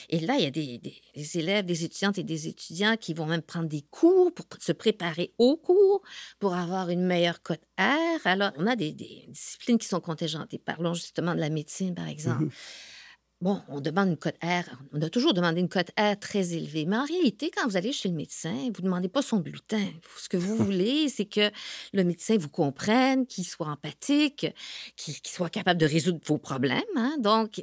Et 0.10 0.20
là, 0.20 0.36
il 0.38 0.44
y 0.44 0.48
a 0.48 0.52
des, 0.52 1.38
élèves, 1.38 1.66
des 1.66 1.86
étudiantes 1.86 2.18
et 2.18 2.24
des 2.24 2.48
étudiants 2.48 2.98
qui 2.98 3.14
vont 3.14 3.26
même 3.26 3.42
prendre 3.42 3.68
des 3.68 3.84
cours 3.90 4.34
pour 4.34 4.46
se 4.60 4.72
préparer 4.72 5.34
au 5.38 5.58
cours, 5.58 6.02
pour 6.40 6.54
avoir 6.54 6.90
une 6.90 7.06
meilleure 7.06 7.42
cote 7.42 7.64
R. 7.80 8.26
Alors, 8.26 8.52
on 8.58 8.68
a 8.68 8.76
des, 8.76 8.92
disciplines 8.92 9.78
qui 9.78 9.88
sont 9.88 10.02
contingentées. 10.02 10.58
Parlons 10.58 10.94
justement 10.94 11.34
de 11.34 11.40
la 11.40 11.50
médecine, 11.50 11.96
par 11.96 12.08
exemple. 12.08 12.46
Mm-hmm. 12.46 12.52
Bon, 13.42 13.60
on 13.70 13.82
demande 13.82 14.10
une 14.10 14.18
cote 14.18 14.38
R. 14.44 14.70
On 14.94 15.02
a 15.02 15.10
toujours 15.10 15.34
demandé 15.34 15.62
une 15.62 15.68
cote 15.68 15.90
R 16.00 16.16
très 16.20 16.54
élevée. 16.54 16.86
Mais 16.86 16.96
en 16.96 17.06
réalité, 17.06 17.50
quand 17.50 17.68
vous 17.68 17.76
allez 17.76 17.92
chez 17.92 18.08
le 18.08 18.14
médecin, 18.14 18.54
vous 18.54 18.82
ne 18.82 18.86
demandez 18.86 19.10
pas 19.10 19.24
son 19.24 19.38
bulletin. 19.38 19.84
Ce 20.16 20.30
que 20.30 20.38
vous 20.38 20.56
voulez, 20.64 21.10
c'est 21.10 21.26
que 21.26 21.50
le 21.92 22.04
médecin 22.04 22.38
vous 22.38 22.50
comprenne, 22.50 23.26
qu'il 23.26 23.44
soit 23.44 23.66
empathique, 23.66 24.46
qu'il 24.96 25.16
soit 25.26 25.50
capable 25.50 25.80
de 25.80 25.88
résoudre 25.88 26.20
vos 26.24 26.38
problèmes. 26.38 26.84
Hein. 26.96 27.16
Donc, 27.18 27.54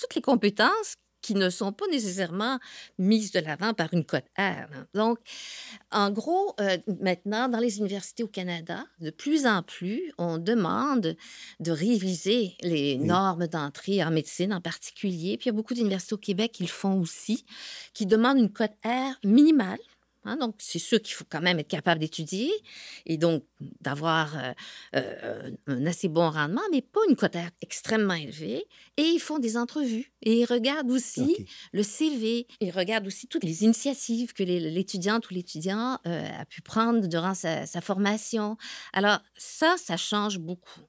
toutes 0.00 0.14
les 0.14 0.22
compétences 0.22 0.94
qui 1.28 1.34
ne 1.34 1.50
sont 1.50 1.72
pas 1.72 1.84
nécessairement 1.88 2.58
mises 2.98 3.32
de 3.32 3.40
l'avant 3.40 3.74
par 3.74 3.92
une 3.92 4.06
cote 4.06 4.24
R. 4.38 4.64
Donc, 4.94 5.18
en 5.90 6.10
gros, 6.10 6.54
euh, 6.58 6.78
maintenant, 7.02 7.50
dans 7.50 7.58
les 7.58 7.76
universités 7.76 8.22
au 8.22 8.28
Canada, 8.28 8.86
de 9.02 9.10
plus 9.10 9.44
en 9.44 9.62
plus, 9.62 10.10
on 10.16 10.38
demande 10.38 11.18
de 11.60 11.70
réviser 11.70 12.54
les 12.62 12.96
normes 12.96 13.46
d'entrée 13.46 14.02
en 14.02 14.10
médecine 14.10 14.54
en 14.54 14.62
particulier. 14.62 15.36
Puis 15.36 15.44
il 15.44 15.48
y 15.48 15.50
a 15.50 15.52
beaucoup 15.52 15.74
d'universités 15.74 16.14
au 16.14 16.18
Québec 16.18 16.52
qui 16.52 16.62
le 16.62 16.70
font 16.70 16.98
aussi, 16.98 17.44
qui 17.92 18.06
demandent 18.06 18.38
une 18.38 18.50
cote 18.50 18.72
R 18.86 19.12
minimale 19.22 19.76
Hein, 20.28 20.36
donc, 20.36 20.56
c'est 20.58 20.78
sûr 20.78 21.00
qu'il 21.00 21.14
faut 21.14 21.24
quand 21.26 21.40
même 21.40 21.58
être 21.58 21.68
capable 21.68 22.00
d'étudier 22.00 22.52
et 23.06 23.16
donc 23.16 23.44
d'avoir 23.80 24.36
euh, 24.36 24.52
euh, 24.94 25.50
un 25.66 25.86
assez 25.86 26.08
bon 26.08 26.28
rendement, 26.28 26.60
mais 26.70 26.82
pas 26.82 27.00
une 27.08 27.16
cote 27.16 27.36
extrêmement 27.62 28.14
élevée. 28.14 28.66
Et 28.98 29.02
ils 29.02 29.20
font 29.20 29.38
des 29.38 29.56
entrevues 29.56 30.12
et 30.22 30.40
ils 30.40 30.44
regardent 30.44 30.90
aussi 30.90 31.46
le 31.72 31.82
CV. 31.82 32.46
Ils 32.60 32.70
regardent 32.70 33.06
aussi 33.06 33.26
toutes 33.26 33.44
les 33.44 33.64
initiatives 33.64 34.34
que 34.34 34.42
l'étudiante 34.42 35.30
ou 35.30 35.34
l'étudiant 35.34 35.98
euh, 36.06 36.28
a 36.38 36.44
pu 36.44 36.60
prendre 36.60 37.06
durant 37.06 37.34
sa, 37.34 37.66
formation. 37.80 38.58
Alors, 38.92 39.20
ça, 39.36 39.76
ça 39.78 39.96
change 39.96 40.38
beaucoup 40.38 40.82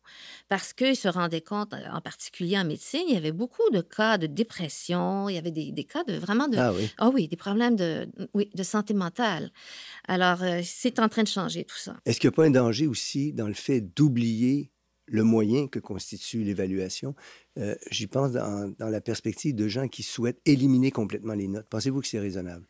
parce 0.50 0.74
qu'ils 0.74 0.98
se 0.98 1.08
rendaient 1.08 1.42
compte, 1.42 1.74
en 1.94 2.02
particulier 2.02 2.58
en 2.58 2.66
médecine, 2.66 3.04
il 3.08 3.14
y 3.14 3.18
avait 3.18 3.32
beaucoup 3.32 3.70
de 3.72 3.82
cas 3.82 4.18
de 4.18 4.28
dépression, 4.28 5.30
il 5.30 5.36
y 5.36 5.38
avait 5.38 5.52
des, 5.52 5.72
des 5.72 5.84
cas 5.84 6.04
de 6.04 6.14
vraiment 6.14 6.48
de... 6.48 6.58
Ah 6.58 6.74
oui. 6.74 6.90
Oh 7.00 7.12
oui, 7.14 7.28
des 7.28 7.38
problèmes 7.38 7.76
de, 7.76 8.10
oui, 8.34 8.50
de 8.54 8.64
santé 8.64 8.94
mentale 8.94 9.29
alors, 10.08 10.44
euh, 10.44 10.62
c'est 10.64 11.00
en 11.00 11.10
train 11.10 11.24
de 11.24 11.28
changer 11.28 11.64
tout 11.64 11.78
ça. 11.78 11.98
Est-ce 12.06 12.20
qu'il 12.20 12.30
n'y 12.30 12.34
a 12.34 12.36
pas 12.36 12.46
un 12.46 12.52
danger 12.52 12.88
aussi 12.88 13.34
dans 13.34 13.48
le 13.48 13.54
fait 13.54 13.82
d'oublier 13.82 14.72
le 15.08 15.24
moyen 15.24 15.68
que 15.68 15.80
constitue 15.80 16.44
l'évaluation? 16.44 17.16
Euh, 17.58 17.76
j'y 17.92 18.08
pense 18.08 18.32
dans, 18.32 18.74
dans 18.78 18.90
la 18.90 19.02
perspective 19.02 19.56
de 19.56 19.68
gens 19.68 19.88
qui 19.88 20.04
souhaitent 20.04 20.42
éliminer 20.46 20.92
complètement 20.92 21.34
les 21.34 21.48
notes. 21.48 21.68
Pensez-vous 21.70 22.02
que 22.02 22.08
c'est 22.08 22.20
raisonnable? 22.20 22.66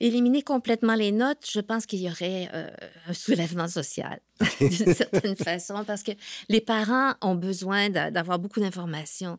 Éliminer 0.00 0.42
complètement 0.42 0.94
les 0.94 1.12
notes, 1.12 1.46
je 1.46 1.60
pense 1.60 1.84
qu'il 1.84 2.00
y 2.00 2.08
aurait 2.08 2.48
euh, 2.54 2.70
un 3.06 3.12
soulèvement 3.12 3.68
social, 3.68 4.18
d'une 4.60 4.94
certaine 4.94 5.36
façon, 5.36 5.84
parce 5.86 6.02
que 6.02 6.12
les 6.48 6.60
parents 6.60 7.14
ont 7.20 7.34
besoin 7.34 7.90
d'avoir 7.90 8.38
beaucoup 8.38 8.60
d'informations. 8.60 9.38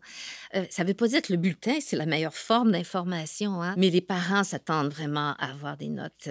Euh, 0.55 0.63
ça 0.69 0.83
ne 0.83 0.89
veut 0.89 0.93
pas 0.93 1.07
dire 1.07 1.21
que 1.21 1.33
le 1.33 1.37
bulletin, 1.37 1.79
c'est 1.81 1.95
la 1.95 2.05
meilleure 2.05 2.35
forme 2.35 2.71
d'information, 2.71 3.61
hein, 3.61 3.73
mais 3.77 3.89
les 3.89 4.01
parents 4.01 4.43
s'attendent 4.43 4.93
vraiment 4.93 5.33
à 5.39 5.51
avoir 5.51 5.77
des 5.77 5.89
notes. 5.89 6.29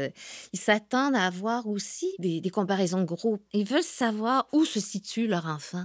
Ils 0.52 0.60
s'attendent 0.60 1.16
à 1.16 1.26
avoir 1.26 1.66
aussi 1.66 2.14
des, 2.18 2.42
comparaisons 2.50 3.00
de 3.00 3.06
groupe. 3.06 3.42
Ils 3.52 3.66
veulent 3.66 3.82
savoir 3.82 4.46
où 4.52 4.64
se 4.64 4.80
situe 4.80 5.26
leur 5.26 5.46
enfant. 5.46 5.84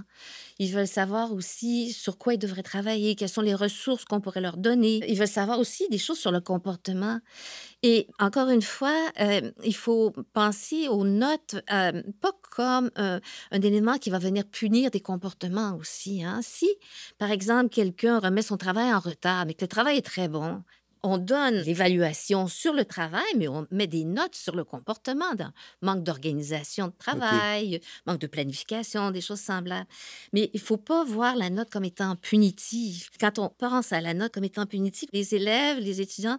Ils 0.58 0.72
veulent 0.72 0.86
savoir 0.86 1.32
aussi 1.32 1.92
sur 1.92 2.18
quoi 2.18 2.34
ils 2.34 2.38
devraient 2.38 2.62
travailler, 2.62 3.14
quelles 3.14 3.28
sont 3.28 3.42
les 3.42 3.54
ressources 3.54 4.04
qu'on 4.04 4.20
pourrait 4.20 4.40
leur 4.40 4.56
donner. 4.56 5.00
Ils 5.08 5.18
veulent 5.18 5.28
savoir 5.28 5.58
aussi 5.58 5.88
des 5.90 5.98
choses 5.98 6.18
sur 6.18 6.32
le 6.32 6.40
comportement. 6.40 7.20
Et 7.82 8.08
encore 8.18 8.48
une 8.48 8.62
fois, 8.62 9.10
euh, 9.20 9.52
il 9.64 9.74
faut 9.74 10.12
penser 10.32 10.88
aux 10.88 11.04
notes 11.04 11.56
euh, 11.72 12.02
pas 12.20 12.32
comme 12.50 12.75
euh, 12.98 13.20
un 13.50 13.60
élément 13.60 13.98
qui 13.98 14.10
va 14.10 14.18
venir 14.18 14.44
punir 14.44 14.90
des 14.90 15.00
comportements 15.00 15.76
aussi. 15.76 16.24
Hein. 16.24 16.40
Si, 16.42 16.68
par 17.18 17.30
exemple, 17.30 17.68
quelqu'un 17.68 18.18
remet 18.18 18.42
son 18.42 18.56
travail 18.56 18.92
en 18.92 19.00
retard, 19.00 19.46
mais 19.46 19.54
que 19.54 19.64
le 19.64 19.68
travail 19.68 19.98
est 19.98 20.06
très 20.06 20.28
bon, 20.28 20.62
on 21.02 21.18
donne 21.18 21.54
l'évaluation 21.54 22.48
sur 22.48 22.72
le 22.72 22.84
travail, 22.84 23.22
mais 23.36 23.46
on 23.46 23.66
met 23.70 23.86
des 23.86 24.04
notes 24.04 24.34
sur 24.34 24.56
le 24.56 24.64
comportement, 24.64 25.26
manque 25.80 26.02
d'organisation 26.02 26.88
de 26.88 26.94
travail, 26.98 27.80
manque 28.06 28.18
de 28.18 28.26
planification, 28.26 29.12
des 29.12 29.20
choses 29.20 29.40
semblables. 29.40 29.86
Mais 30.32 30.50
il 30.52 30.60
ne 30.60 30.66
faut 30.66 30.76
pas 30.76 31.04
voir 31.04 31.36
la 31.36 31.48
note 31.48 31.70
comme 31.70 31.84
étant 31.84 32.16
punitive. 32.16 33.08
Quand 33.20 33.38
on 33.38 33.50
pense 33.50 33.92
à 33.92 34.00
la 34.00 34.14
note 34.14 34.32
comme 34.32 34.44
étant 34.44 34.66
punitive, 34.66 35.08
les 35.12 35.34
élèves, 35.34 35.78
les 35.78 36.00
étudiants 36.00 36.38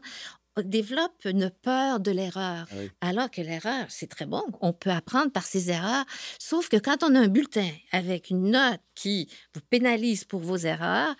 développent 0.63 1.25
une 1.25 1.49
peur 1.49 1.99
de 1.99 2.11
l'erreur. 2.11 2.67
Ah 3.01 3.07
Alors 3.07 3.31
que 3.31 3.41
l'erreur, 3.41 3.85
c'est 3.89 4.07
très 4.07 4.25
bon. 4.25 4.43
On 4.61 4.73
peut 4.73 4.89
apprendre 4.89 5.31
par 5.31 5.45
ses 5.45 5.69
erreurs. 5.69 6.05
Sauf 6.39 6.69
que 6.69 6.77
quand 6.77 7.03
on 7.03 7.15
a 7.15 7.19
un 7.19 7.27
bulletin 7.27 7.69
avec 7.91 8.29
une 8.29 8.51
note 8.51 8.81
qui 8.95 9.29
vous 9.53 9.61
pénalise 9.69 10.23
pour 10.23 10.41
vos 10.41 10.57
erreurs, 10.57 11.15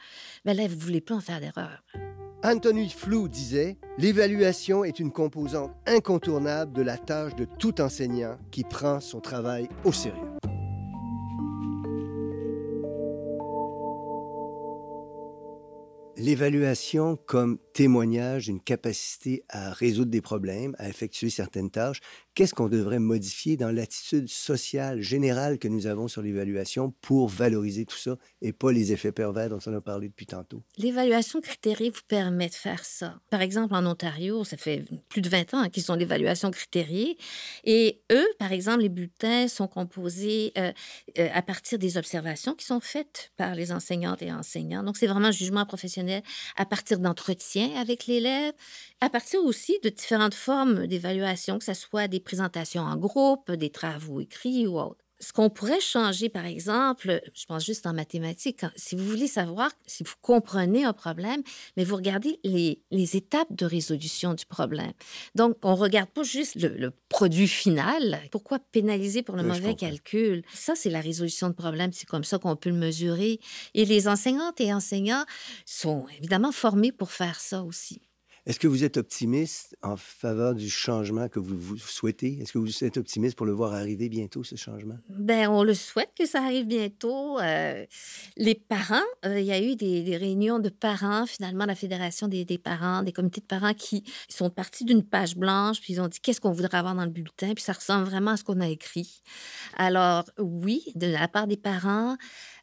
ben 0.46 0.56
là, 0.56 0.68
vous 0.68 0.76
ne 0.76 0.82
voulez 0.82 1.02
plus 1.02 1.16
en 1.16 1.22
faire 1.22 1.40
d'erreur. 1.40 1.84
Anthony 2.44 2.90
Flou 2.90 3.28
disait 3.28 3.78
L'évaluation 3.98 4.84
est 4.84 5.00
une 5.00 5.12
composante 5.12 5.72
incontournable 5.88 6.72
de 6.74 6.84
la 6.84 6.98
tâche 6.98 7.36
de 7.36 7.46
tout 7.46 7.82
enseignant 7.82 8.38
qui 8.52 8.64
prend 8.64 9.00
son 9.00 9.20
travail 9.20 9.68
au 9.84 9.92
sérieux. 9.92 10.22
L'évaluation 16.16 17.16
comme 17.26 17.60
témoignage 17.78 18.46
d'une 18.46 18.60
capacité 18.60 19.44
à 19.50 19.72
résoudre 19.72 20.10
des 20.10 20.20
problèmes, 20.20 20.76
à 20.80 20.90
effectuer 20.90 21.30
certaines 21.30 21.70
tâches, 21.70 22.02
qu'est-ce 22.34 22.56
qu'on 22.56 22.70
devrait 22.70 22.98
modifier 22.98 23.56
dans 23.56 23.70
l'attitude 23.70 24.30
sociale 24.30 25.02
générale 25.02 25.60
que 25.60 25.68
nous 25.68 25.86
avons 25.86 26.08
sur 26.08 26.24
l'évaluation 26.24 26.92
pour 27.02 27.30
valoriser 27.30 27.86
tout 27.86 27.98
ça 27.98 28.18
et 28.42 28.52
pas 28.52 28.72
les 28.72 28.94
effets 28.94 29.12
pervers 29.12 29.50
dont 29.50 29.60
on 29.68 29.76
a 29.76 29.82
parlé 29.82 30.08
depuis 30.08 30.26
tantôt? 30.26 30.64
L'évaluation 30.78 31.40
critériée 31.40 31.92
vous 31.92 32.02
permet 32.08 32.50
de 32.50 32.56
faire 32.56 32.84
ça. 32.84 33.20
Par 33.30 33.44
exemple, 33.44 33.76
en 33.76 33.86
Ontario, 33.86 34.44
ça 34.44 34.58
fait 34.58 34.84
plus 35.08 35.22
de 35.22 35.30
20 35.30 35.54
ans 35.54 35.70
qu'ils 35.70 35.92
ont 35.92 35.96
l'évaluation 35.96 36.50
critériée. 36.50 37.16
Et 37.64 38.02
eux, 38.12 38.28
par 38.40 38.54
exemple, 38.54 38.82
les 38.82 38.90
bulletins 38.90 39.48
sont 39.48 39.68
composés 39.68 40.52
euh, 40.58 40.72
euh, 41.20 41.30
à 41.32 41.44
partir 41.44 41.78
des 41.78 41.96
observations 41.98 42.56
qui 42.56 42.66
sont 42.66 42.80
faites 42.80 43.32
par 43.38 43.54
les 43.54 43.72
enseignantes 43.72 44.24
et 44.24 44.32
enseignants. 44.32 44.82
Donc, 44.82 44.98
c'est 44.98 45.06
vraiment 45.06 45.28
un 45.28 45.32
jugement 45.32 45.68
professionnel 45.68 46.24
à 46.56 46.66
partir 46.66 46.98
d'entretiens 46.98 47.67
avec 47.76 48.06
l'élève, 48.08 48.54
à 49.02 49.10
partir 49.10 49.42
aussi 49.44 49.80
de 49.84 49.90
différentes 49.90 50.34
formes 50.36 50.88
d'évaluation, 50.88 51.58
que 51.60 51.66
ce 51.66 51.74
soit 51.74 52.08
des 52.08 52.20
présentations 52.20 52.84
en 52.84 52.98
groupe, 52.98 53.52
des 53.52 53.72
travaux 53.72 54.20
écrits 54.22 54.68
ou 54.68 54.80
autres? 54.80 55.04
Ce 55.20 55.34
qu'on 55.34 55.50
pourrait 55.50 55.80
changer, 55.80 56.30
par 56.30 56.46
exemple, 56.46 57.22
je 57.34 57.46
pense 57.46 57.66
juste 57.66 57.88
en 57.88 57.94
mathématiques, 57.94 58.66
si 58.76 58.96
vous 58.96 59.06
voulez 59.06 59.28
savoir, 59.28 59.72
si 59.88 60.04
vous 60.04 60.14
comprenez 60.22 60.84
un 60.84 60.94
problème, 60.94 61.42
mais 61.76 61.84
vous 61.84 61.96
regardez 61.96 62.40
les, 62.44 62.80
étapes 62.92 63.52
de 63.52 63.66
résolution 63.66 64.34
du 64.34 64.46
problème. 64.46 64.92
Donc, 65.34 65.58
on 65.64 65.72
ne 65.72 65.78
regarde 65.78 66.10
pas 66.10 66.24
juste 66.24 66.56
le, 66.56 66.92
produit 67.10 67.48
final. 67.48 68.20
Pourquoi 68.32 68.60
pénaliser 68.60 69.24
pour 69.24 69.36
le 69.36 69.44
mauvais 69.44 69.76
calcul? 69.76 70.44
Ça, 70.54 70.76
c'est 70.76 70.90
la 70.90 71.02
résolution 71.02 71.48
de 71.48 71.54
problème. 71.54 71.92
C'est 71.94 72.08
comme 72.08 72.24
ça 72.24 72.38
qu'on 72.38 72.56
peut 72.56 72.70
le 72.70 72.76
mesurer. 72.76 73.40
Et 73.74 73.86
les 73.86 74.08
enseignantes 74.08 74.60
et 74.62 74.74
enseignants 74.74 75.26
sont 75.66 76.06
évidemment 76.18 76.52
formés 76.52 76.92
pour 76.92 77.12
faire 77.12 77.40
ça 77.40 77.64
aussi. 77.64 78.07
Est-ce 78.48 78.60
que 78.60 78.68
vous 78.70 78.86
êtes 78.86 78.96
optimiste 78.96 79.76
en 79.84 79.98
faveur 79.98 80.56
du 80.56 80.70
changement 80.70 81.28
que 81.28 81.38
vous, 81.38 81.78
souhaitez? 81.78 82.40
Est-ce 82.40 82.54
que 82.54 82.60
vous 82.60 82.86
êtes 82.86 82.96
optimiste 82.96 83.36
pour 83.36 83.46
le 83.46 83.52
voir 83.52 83.74
arriver 83.74 84.08
bientôt, 84.08 84.42
ce 84.46 84.56
changement? 84.56 84.96
Ben, 85.10 85.50
on 85.50 85.64
le 85.64 85.74
souhaite 85.74 86.12
que 86.18 86.26
ça 86.26 86.42
arrive 86.42 86.66
bientôt. 86.66 87.42
Euh, 87.42 87.86
les 88.38 88.56
parents, 88.56 89.04
euh, 89.26 89.38
il 89.42 89.46
y 89.46 89.52
a 89.52 89.62
eu 89.62 89.76
des, 89.76 90.16
réunions 90.16 90.60
de 90.60 90.70
parents, 90.70 91.26
finalement, 91.26 91.66
la 91.66 91.76
Fédération 91.76 92.30
des, 92.30 92.46
parents, 92.58 93.04
des 93.04 93.12
comités 93.12 93.42
de 93.42 93.46
parents 93.46 93.74
qui 93.74 94.06
sont 94.30 94.50
partis 94.50 94.86
d'une 94.86 95.04
page 95.04 95.36
blanche, 95.36 95.82
puis 95.82 95.92
ils 95.92 96.00
ont 96.00 96.08
dit 96.08 96.22
qu'est-ce 96.22 96.40
qu'on 96.40 96.54
voudrait 96.54 96.78
avoir 96.78 96.96
dans 96.96 97.04
le 97.04 97.12
bulletin, 97.12 97.54
puis 97.54 97.66
ça 97.66 97.74
ressemble 97.74 98.06
vraiment 98.06 98.32
à 98.32 98.38
ce 98.38 98.46
qu'on 98.46 98.62
a 98.62 98.70
écrit. 98.70 99.24
Alors, 99.76 100.24
oui, 100.40 100.94
de 100.96 101.08
la 101.08 101.28
part 101.28 101.48
des 101.48 101.58
parents, 101.58 102.16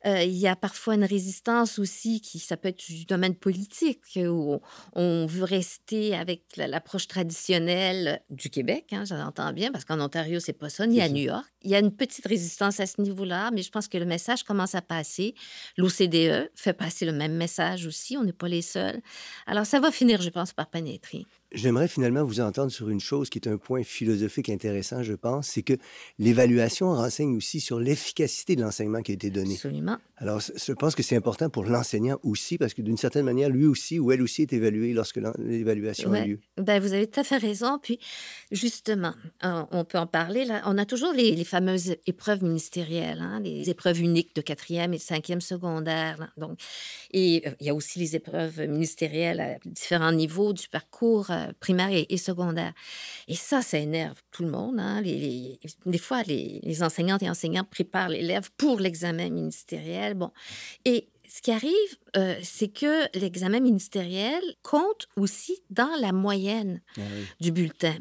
euh, 0.07 0.23
il 0.23 0.37
y 0.37 0.47
a 0.47 0.57
parfois 0.57 0.95
une 0.95 1.05
résistance 1.05 1.79
aussi, 1.79 2.21
qui 2.21 2.39
ça 2.39 2.57
peut 2.57 2.69
être 2.69 2.85
du 2.87 3.07
domaine 3.07 3.35
politique, 3.35 4.01
où 4.17 4.61
on 4.95 5.27
veut 5.27 5.45
rester 5.45 6.15
avec 6.15 6.43
l'approche 6.57 7.09
traditionnelle 7.09 8.21
du 8.31 8.51
Québec, 8.51 8.87
hein, 8.93 9.05
j'entends 9.07 9.53
bien, 9.53 9.73
parce 9.73 9.85
qu'en 9.85 10.01
Ontario, 10.01 10.41
c'est 10.41 10.53
pas 10.53 10.69
ça, 10.69 10.87
ni 10.87 11.01
à 11.01 11.09
New 11.09 11.23
York. 11.23 11.47
Il 11.63 11.71
y 11.71 11.75
a 11.75 11.79
une 11.79 11.95
petite 11.95 12.27
résistance 12.27 12.81
à 12.81 12.87
ce 12.87 13.01
niveau-là, 13.01 13.51
mais 13.53 13.63
je 13.63 13.71
pense 13.71 13.89
que 13.89 13.97
le 13.97 14.05
message 14.05 14.43
commence 14.43 14.75
à 14.75 14.83
passer. 14.83 15.35
L'OCDE 15.79 16.51
fait 16.55 16.75
passer 16.75 17.07
le 17.07 17.13
même 17.13 17.35
message 17.35 17.87
aussi, 17.87 18.17
on 18.17 18.25
n'est 18.25 18.33
pas 18.33 18.49
les 18.49 18.63
seuls. 18.63 19.01
Alors, 19.47 19.65
ça 19.65 19.81
va 19.81 19.91
finir, 19.91 20.21
je 20.21 20.31
pense, 20.31 20.53
par 20.53 20.69
pénétrer. 20.69 21.25
J'aimerais 21.55 21.89
finalement 21.89 22.25
vous 22.25 22.41
entendre 22.41 22.71
sur 22.71 22.91
une 22.91 23.01
chose 23.01 23.31
qui 23.31 23.39
est 23.39 23.49
un 23.49 23.57
point 23.57 23.83
philosophique 23.83 24.49
intéressant, 24.49 25.03
je 25.03 25.15
pense, 25.15 25.49
c'est 25.49 25.63
que 25.63 25.75
l'évaluation 26.19 26.93
renseigne 26.93 27.37
aussi 27.37 27.61
sur 27.61 27.79
l'efficacité 27.79 28.57
de 28.57 28.63
l'enseignement 28.63 29.03
qui 29.03 29.13
a 29.13 29.15
été 29.15 29.31
donné. 29.31 29.55
Absolument. 29.55 29.97
Alors, 30.17 30.41
je 30.41 30.73
pense 30.73 30.95
que 30.95 31.03
c'est 31.03 31.17
important 31.17 31.51
pour 31.51 31.65
l'enseignant 31.65 32.19
aussi, 32.23 32.57
parce 32.59 32.73
que 32.75 32.83
d'une 32.83 32.97
certaine 32.97 33.25
manière, 33.25 33.49
lui 33.49 33.67
aussi 33.67 33.99
ou 33.99 34.13
elle 34.13 34.23
aussi 34.23 34.43
est 34.43 34.53
évalué 34.53 34.93
lorsque 34.93 35.21
l'évaluation 35.39 36.13
a 36.13 36.25
lieu. 36.25 36.41
Ben, 36.57 36.81
vous 36.81 36.93
avez 36.93 37.07
tout 37.07 37.21
à 37.21 37.25
fait 37.25 37.37
raison. 37.37 37.79
Puis, 37.83 37.99
justement, 38.53 39.15
on 39.43 39.85
peut 39.85 39.99
en 39.99 40.07
parler. 40.07 40.45
Là. 40.45 40.63
On 40.67 40.79
a 40.79 40.85
toujours 40.85 41.13
les, 41.13 41.45
fameuses 41.45 41.97
épreuves 42.07 42.43
ministérielles, 42.43 43.21
hein, 43.21 43.41
les 43.41 43.71
épreuves 43.71 44.01
uniques 44.01 44.35
de 44.35 44.41
quatrième 44.41 44.95
et 44.95 44.99
de 44.99 45.03
cinquième 45.03 45.41
secondaire. 45.41 46.33
Donc, 46.37 46.59
et 47.13 47.43
euh, 47.47 47.51
il 47.61 47.67
y 47.67 47.71
a 47.71 47.75
aussi 47.75 47.99
les 47.99 48.17
épreuves 48.17 48.61
ministérielles 48.61 49.41
à 49.41 49.59
différents 49.67 50.13
niveaux 50.13 50.53
du 50.53 50.69
parcours 50.69 51.31
euh, 51.31 51.44
primaire 51.61 51.91
et, 51.93 52.17
secondaire. 52.17 52.73
Et 53.29 53.35
ça, 53.35 53.63
ça 53.63 53.79
énerve 53.79 54.21
tout 54.31 54.43
le 54.43 54.51
monde. 54.51 54.79
Hein. 54.79 55.01
Les, 55.01 55.59
des 55.87 55.99
fois, 55.99 56.23
les, 56.23 56.83
enseignantes 56.83 57.23
et 57.23 57.31
enseignants 57.31 57.65
préparent 57.65 58.09
l'élève 58.09 58.51
pour 58.57 58.81
l'examen 58.81 59.31
ministériel. 59.31 60.15
Bon. 60.15 60.31
Et 60.85 61.09
ce 61.29 61.43
qui 61.43 61.51
arrive, 61.51 61.73
euh, 62.17 62.37
c'est 62.43 62.69
que 62.69 63.19
l'examen 63.19 63.61
ministériel 63.61 64.43
compte 64.63 65.09
aussi 65.17 65.63
dans 65.71 65.91
la 66.01 66.13
moyenne 66.13 66.81
ah 66.97 67.01
du 67.41 67.51
bulletin. 67.51 67.97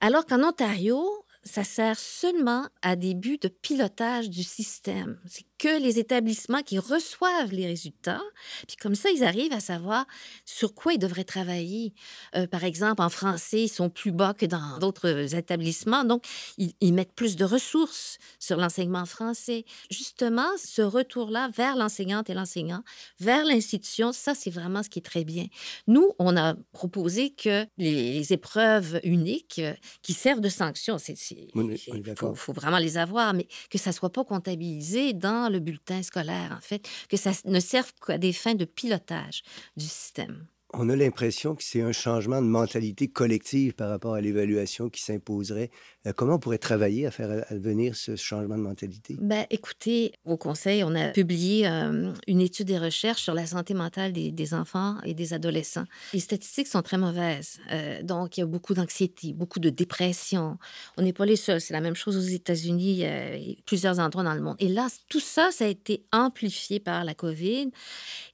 Alors 0.00 0.26
qu'en 0.26 0.42
Ontario, 0.42 1.04
ça 1.44 1.64
sert 1.64 1.98
seulement 1.98 2.66
à 2.82 2.96
des 2.96 3.14
buts 3.14 3.38
de 3.40 3.48
pilotage 3.48 4.30
du 4.30 4.44
système. 4.44 5.18
C'est 5.26 5.46
que 5.62 5.80
les 5.80 6.00
établissements 6.00 6.62
qui 6.62 6.80
reçoivent 6.80 7.52
les 7.52 7.66
résultats, 7.66 8.20
puis 8.66 8.76
comme 8.76 8.96
ça, 8.96 9.10
ils 9.10 9.22
arrivent 9.22 9.52
à 9.52 9.60
savoir 9.60 10.06
sur 10.44 10.74
quoi 10.74 10.94
ils 10.94 10.98
devraient 10.98 11.22
travailler. 11.22 11.94
Euh, 12.34 12.48
par 12.48 12.64
exemple, 12.64 13.00
en 13.00 13.08
français, 13.08 13.62
ils 13.62 13.68
sont 13.68 13.88
plus 13.88 14.10
bas 14.10 14.34
que 14.34 14.44
dans 14.44 14.80
d'autres 14.80 15.36
établissements, 15.36 16.02
donc 16.02 16.24
ils, 16.58 16.92
mettent 16.92 17.12
plus 17.12 17.36
de 17.36 17.44
ressources 17.44 18.18
sur 18.40 18.56
l'enseignement 18.56 19.06
français. 19.06 19.64
Justement, 19.88 20.48
ce 20.58 20.82
retour-là 20.82 21.48
vers 21.56 21.76
l'enseignante 21.76 22.28
et 22.28 22.34
l'enseignant, 22.34 22.82
vers 23.20 23.44
l'institution, 23.44 24.12
ça, 24.12 24.34
c'est 24.34 24.50
vraiment 24.50 24.82
ce 24.82 24.88
qui 24.88 24.98
est 24.98 25.02
très 25.02 25.22
bien. 25.22 25.46
Nous, 25.86 26.10
on 26.18 26.36
a 26.36 26.56
proposé 26.72 27.30
que 27.30 27.66
les, 27.78 28.32
épreuves 28.32 28.98
uniques 29.04 29.60
euh, 29.60 29.74
qui 30.02 30.12
servent 30.12 30.40
de 30.40 30.48
sanction, 30.48 30.96
il 30.96 32.14
faut, 32.16 32.34
faut, 32.34 32.52
vraiment 32.52 32.78
les 32.78 32.98
avoir, 32.98 33.32
mais 33.32 33.46
que 33.70 33.78
ça 33.78 33.92
soit 33.92 34.10
pas 34.10 34.24
comptabilisé 34.24 35.12
dans 35.12 35.51
le 35.52 35.60
bulletin 35.60 36.02
scolaire, 36.02 36.54
en 36.56 36.60
fait, 36.60 36.88
que 37.08 37.16
ça 37.16 37.30
ne 37.44 37.60
serve 37.60 37.92
qu'à 38.04 38.18
des 38.18 38.32
fins 38.32 38.54
de 38.54 38.64
pilotage 38.64 39.42
du 39.76 39.84
système 39.84 40.46
on 40.74 40.88
a 40.88 40.96
l'impression 40.96 41.54
que 41.54 41.62
c'est 41.62 41.82
un 41.82 41.92
changement 41.92 42.40
de 42.40 42.46
mentalité 42.46 43.08
collective 43.08 43.74
par 43.74 43.90
rapport 43.90 44.14
à 44.14 44.20
l'évaluation 44.20 44.88
qui 44.88 45.02
s'imposerait. 45.02 45.70
Euh, 46.06 46.12
comment 46.12 46.34
on 46.34 46.38
pourrait 46.38 46.58
travailler 46.58 47.06
à 47.06 47.10
faire 47.10 47.44
advenir 47.50 47.94
ce 47.94 48.16
changement 48.16 48.56
de 48.56 48.62
mentalité? 48.62 49.16
Ben, 49.20 49.46
écoutez, 49.50 50.12
au 50.24 50.36
Conseil, 50.36 50.82
on 50.82 50.94
a 50.94 51.08
publié 51.08 51.66
euh, 51.66 52.12
une 52.26 52.40
étude 52.40 52.66
des 52.66 52.78
recherches 52.78 53.22
sur 53.22 53.34
la 53.34 53.46
santé 53.46 53.74
mentale 53.74 54.12
des, 54.12 54.54
enfants 54.54 54.96
et 55.04 55.14
des 55.14 55.34
adolescents. 55.34 55.84
Les 56.12 56.20
statistiques 56.20 56.66
sont 56.66 56.82
très 56.82 56.98
mauvaises. 56.98 57.58
Euh, 57.70 58.02
donc, 58.02 58.36
il 58.36 58.40
y 58.40 58.42
a 58.42 58.46
beaucoup 58.46 58.74
d'anxiété, 58.74 59.32
beaucoup 59.32 59.60
de 59.60 59.70
dépression. 59.70 60.58
On 60.96 61.02
n'est 61.02 61.12
pas 61.12 61.26
les 61.26 61.36
seuls. 61.36 61.60
C'est 61.60 61.74
la 61.74 61.80
même 61.80 61.94
chose 61.94 62.16
aux 62.16 62.20
États-Unis 62.20 63.02
et 63.02 63.58
plusieurs 63.66 63.98
endroits 63.98 64.24
dans 64.24 64.34
le 64.34 64.40
monde. 64.40 64.56
Et 64.58 64.68
là, 64.68 64.88
tout 65.08 65.20
ça, 65.20 65.50
ça 65.52 65.64
a 65.64 65.68
été 65.68 66.04
amplifié 66.12 66.80
par 66.80 67.04
la 67.04 67.14
COVID. 67.14 67.70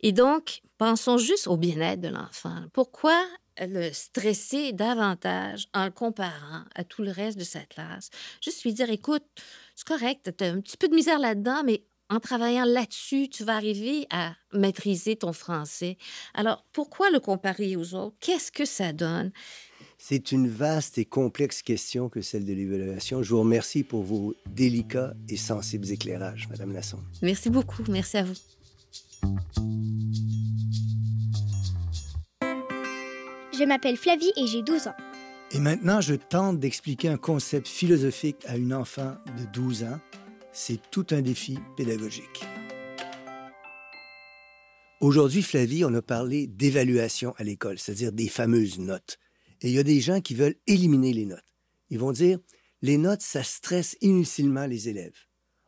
Et 0.00 0.12
donc, 0.12 0.62
Pensons 0.78 1.18
juste 1.18 1.48
au 1.48 1.56
bien-être 1.56 2.00
de 2.00 2.08
l'enfant. 2.08 2.62
Pourquoi 2.72 3.20
le 3.60 3.90
stresser 3.92 4.72
davantage 4.72 5.66
en 5.74 5.84
le 5.84 5.90
comparant 5.90 6.62
à 6.76 6.84
tout 6.84 7.02
le 7.02 7.10
reste 7.10 7.36
de 7.36 7.44
sa 7.44 7.60
classe? 7.60 8.10
Juste 8.40 8.62
lui 8.62 8.72
dire, 8.72 8.88
écoute, 8.88 9.24
c'est 9.74 9.86
correct, 9.86 10.30
tu 10.38 10.44
as 10.44 10.52
un 10.52 10.60
petit 10.60 10.76
peu 10.76 10.88
de 10.88 10.94
misère 10.94 11.18
là-dedans, 11.18 11.62
mais 11.64 11.82
en 12.10 12.20
travaillant 12.20 12.64
là-dessus, 12.64 13.28
tu 13.28 13.44
vas 13.44 13.56
arriver 13.56 14.06
à 14.10 14.34
maîtriser 14.52 15.16
ton 15.16 15.32
français. 15.32 15.98
Alors, 16.32 16.64
pourquoi 16.72 17.10
le 17.10 17.20
comparer 17.20 17.76
aux 17.76 17.94
autres? 17.94 18.16
Qu'est-ce 18.20 18.52
que 18.52 18.64
ça 18.64 18.92
donne? 18.92 19.32
C'est 19.98 20.30
une 20.30 20.48
vaste 20.48 20.96
et 20.98 21.04
complexe 21.04 21.60
question 21.60 22.08
que 22.08 22.22
celle 22.22 22.44
de 22.44 22.52
l'évaluation. 22.52 23.24
Je 23.24 23.30
vous 23.34 23.40
remercie 23.40 23.82
pour 23.82 24.04
vos 24.04 24.34
délicats 24.46 25.12
et 25.28 25.36
sensibles 25.36 25.90
éclairages, 25.90 26.48
Madame 26.48 26.72
Lasson. 26.72 27.00
Merci 27.20 27.50
beaucoup. 27.50 27.82
Merci 27.88 28.18
à 28.18 28.22
vous. 28.22 29.77
Je 33.58 33.64
m'appelle 33.64 33.96
Flavie 33.96 34.30
et 34.36 34.46
j'ai 34.46 34.62
12 34.62 34.86
ans. 34.86 34.94
Et 35.50 35.58
maintenant, 35.58 36.00
je 36.00 36.14
tente 36.14 36.60
d'expliquer 36.60 37.08
un 37.08 37.16
concept 37.16 37.66
philosophique 37.66 38.44
à 38.46 38.56
une 38.56 38.72
enfant 38.72 39.16
de 39.36 39.46
12 39.52 39.82
ans. 39.82 39.98
C'est 40.52 40.80
tout 40.92 41.06
un 41.10 41.22
défi 41.22 41.58
pédagogique. 41.76 42.44
Aujourd'hui, 45.00 45.42
Flavie, 45.42 45.84
on 45.84 45.92
a 45.94 46.02
parlé 46.02 46.46
d'évaluation 46.46 47.34
à 47.36 47.42
l'école, 47.42 47.80
c'est-à-dire 47.80 48.12
des 48.12 48.28
fameuses 48.28 48.78
notes. 48.78 49.18
Et 49.62 49.70
il 49.70 49.74
y 49.74 49.80
a 49.80 49.84
des 49.84 50.00
gens 50.00 50.20
qui 50.20 50.34
veulent 50.34 50.56
éliminer 50.68 51.12
les 51.12 51.24
notes. 51.24 51.42
Ils 51.90 51.98
vont 51.98 52.12
dire, 52.12 52.38
les 52.82 52.96
notes, 52.96 53.22
ça 53.22 53.42
stresse 53.42 53.96
inutilement 54.00 54.66
les 54.66 54.88
élèves. 54.88 55.18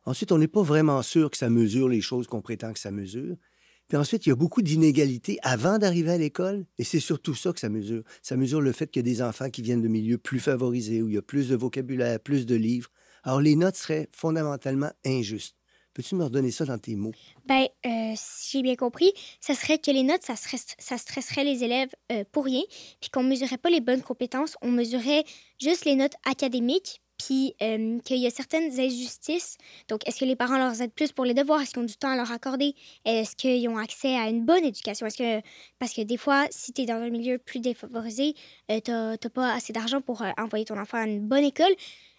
Ensuite, 0.04 0.30
on 0.30 0.38
n'est 0.38 0.46
pas 0.46 0.62
vraiment 0.62 1.02
sûr 1.02 1.28
que 1.28 1.36
ça 1.36 1.50
mesure 1.50 1.88
les 1.88 2.00
choses 2.02 2.28
qu'on 2.28 2.40
prétend 2.40 2.72
que 2.72 2.78
ça 2.78 2.92
mesure. 2.92 3.36
Puis 3.90 3.98
ensuite, 3.98 4.24
il 4.24 4.28
y 4.28 4.32
a 4.32 4.36
beaucoup 4.36 4.62
d'inégalités 4.62 5.40
avant 5.42 5.78
d'arriver 5.78 6.12
à 6.12 6.16
l'école, 6.16 6.64
et 6.78 6.84
c'est 6.84 7.00
surtout 7.00 7.34
ça 7.34 7.52
que 7.52 7.58
ça 7.58 7.68
mesure. 7.68 8.04
Ça 8.22 8.36
mesure 8.36 8.60
le 8.60 8.70
fait 8.70 8.86
qu'il 8.88 9.04
y 9.04 9.10
a 9.10 9.12
des 9.12 9.20
enfants 9.20 9.50
qui 9.50 9.62
viennent 9.62 9.82
de 9.82 9.88
milieux 9.88 10.16
plus 10.16 10.38
favorisés, 10.38 11.02
où 11.02 11.08
il 11.08 11.16
y 11.16 11.18
a 11.18 11.22
plus 11.22 11.48
de 11.48 11.56
vocabulaire, 11.56 12.20
plus 12.20 12.46
de 12.46 12.54
livres. 12.54 12.88
Alors, 13.24 13.40
les 13.40 13.56
notes 13.56 13.74
seraient 13.74 14.08
fondamentalement 14.12 14.92
injustes. 15.04 15.56
Peux-tu 15.92 16.14
me 16.14 16.22
redonner 16.22 16.52
ça 16.52 16.64
dans 16.64 16.78
tes 16.78 16.94
mots? 16.94 17.14
Ben, 17.46 17.66
euh, 17.84 18.12
si 18.14 18.58
j'ai 18.58 18.62
bien 18.62 18.76
compris, 18.76 19.12
ça 19.40 19.56
serait 19.56 19.78
que 19.78 19.90
les 19.90 20.04
notes, 20.04 20.22
ça, 20.22 20.36
stresserait 20.96 21.42
les 21.42 21.64
élèves 21.64 21.90
euh, 22.12 22.22
pour 22.30 22.44
rien, 22.44 22.62
puis 23.00 23.10
qu'on 23.10 23.24
mesurait 23.24 23.58
pas 23.58 23.70
les 23.70 23.80
bonnes 23.80 24.02
compétences, 24.02 24.56
on 24.62 24.70
mesurait 24.70 25.24
juste 25.60 25.84
les 25.84 25.96
notes 25.96 26.14
académiques, 26.30 27.02
puis 27.20 27.54
euh, 27.62 27.98
qu'il 28.00 28.18
y 28.18 28.26
a 28.26 28.30
certaines 28.30 28.72
injustices. 28.80 29.58
Donc, 29.88 30.06
est-ce 30.08 30.20
que 30.20 30.24
les 30.24 30.36
parents 30.36 30.58
leur 30.58 30.80
aident 30.80 30.92
plus 30.92 31.12
pour 31.12 31.24
les 31.24 31.34
devoirs? 31.34 31.60
Est-ce 31.60 31.72
qu'ils 31.72 31.82
ont 31.82 31.86
du 31.86 31.96
temps 31.96 32.10
à 32.10 32.16
leur 32.16 32.30
accorder? 32.32 32.74
Est-ce 33.04 33.36
qu'ils 33.36 33.68
ont 33.68 33.76
accès 33.76 34.16
à 34.16 34.28
une 34.28 34.44
bonne 34.44 34.64
éducation? 34.64 35.06
Parce 35.78 35.92
que 35.94 36.02
des 36.02 36.16
fois, 36.16 36.46
si 36.50 36.72
tu 36.72 36.82
es 36.82 36.86
dans 36.86 36.94
un 36.94 37.10
milieu 37.10 37.38
plus 37.38 37.60
défavorisé, 37.60 38.34
euh, 38.70 38.80
tu 38.82 38.90
n'as 38.90 39.16
pas 39.32 39.52
assez 39.52 39.72
d'argent 39.72 40.00
pour 40.00 40.22
euh, 40.22 40.30
envoyer 40.38 40.64
ton 40.64 40.78
enfant 40.78 40.98
à 40.98 41.04
une 41.04 41.20
bonne 41.20 41.44
école, 41.44 41.74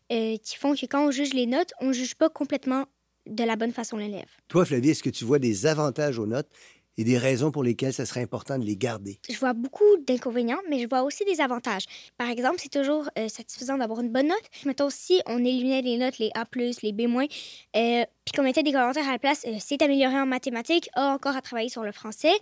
qui 0.09 0.57
font 0.57 0.75
que 0.75 0.85
quand 0.87 1.07
on 1.07 1.11
juge 1.11 1.33
les 1.33 1.45
notes, 1.45 1.71
on 1.79 1.87
ne 1.87 1.93
juge 1.93 2.15
pas 2.15 2.27
complètement 2.29 2.85
de 3.27 3.45
la 3.45 3.55
bonne 3.55 3.71
façon 3.71 3.95
l'élève. 3.95 4.27
Toi, 4.49 4.65
Flavie, 4.65 4.89
est-ce 4.89 5.03
que 5.03 5.09
tu 5.09 5.23
vois 5.23 5.39
des 5.39 5.65
avantages 5.65 6.19
aux 6.19 6.25
notes 6.27 6.49
et 6.97 7.03
des 7.03 7.17
raisons 7.17 7.51
pour 7.51 7.63
lesquelles 7.63 7.93
ça 7.93 8.05
serait 8.05 8.21
important 8.21 8.59
de 8.59 8.65
les 8.65 8.77
garder. 8.77 9.19
Je 9.29 9.37
vois 9.37 9.53
beaucoup 9.53 9.97
d'inconvénients, 10.05 10.59
mais 10.69 10.79
je 10.79 10.87
vois 10.87 11.03
aussi 11.03 11.23
des 11.25 11.41
avantages. 11.41 11.85
Par 12.17 12.29
exemple, 12.29 12.57
c'est 12.59 12.71
toujours 12.71 13.09
euh, 13.17 13.27
satisfaisant 13.27 13.77
d'avoir 13.77 14.01
une 14.01 14.11
bonne 14.11 14.27
note. 14.27 14.43
Mettons 14.65 14.87
aussi, 14.87 15.21
on 15.25 15.39
éliminait 15.39 15.81
les 15.81 15.97
notes, 15.97 16.19
les 16.19 16.31
A+, 16.35 16.45
les 16.55 16.91
B-, 16.91 17.01
euh, 17.07 17.25
puis 17.73 18.33
qu'on 18.35 18.43
mettait 18.43 18.63
des 18.63 18.71
commentaires 18.71 19.07
à 19.07 19.13
la 19.13 19.19
place, 19.19 19.45
euh, 19.47 19.57
c'est 19.59 19.81
amélioré 19.81 20.19
en 20.19 20.25
mathématiques, 20.25 20.89
a 20.93 21.13
encore 21.13 21.35
à 21.35 21.41
travailler 21.41 21.69
sur 21.69 21.83
le 21.83 21.91
français. 21.91 22.33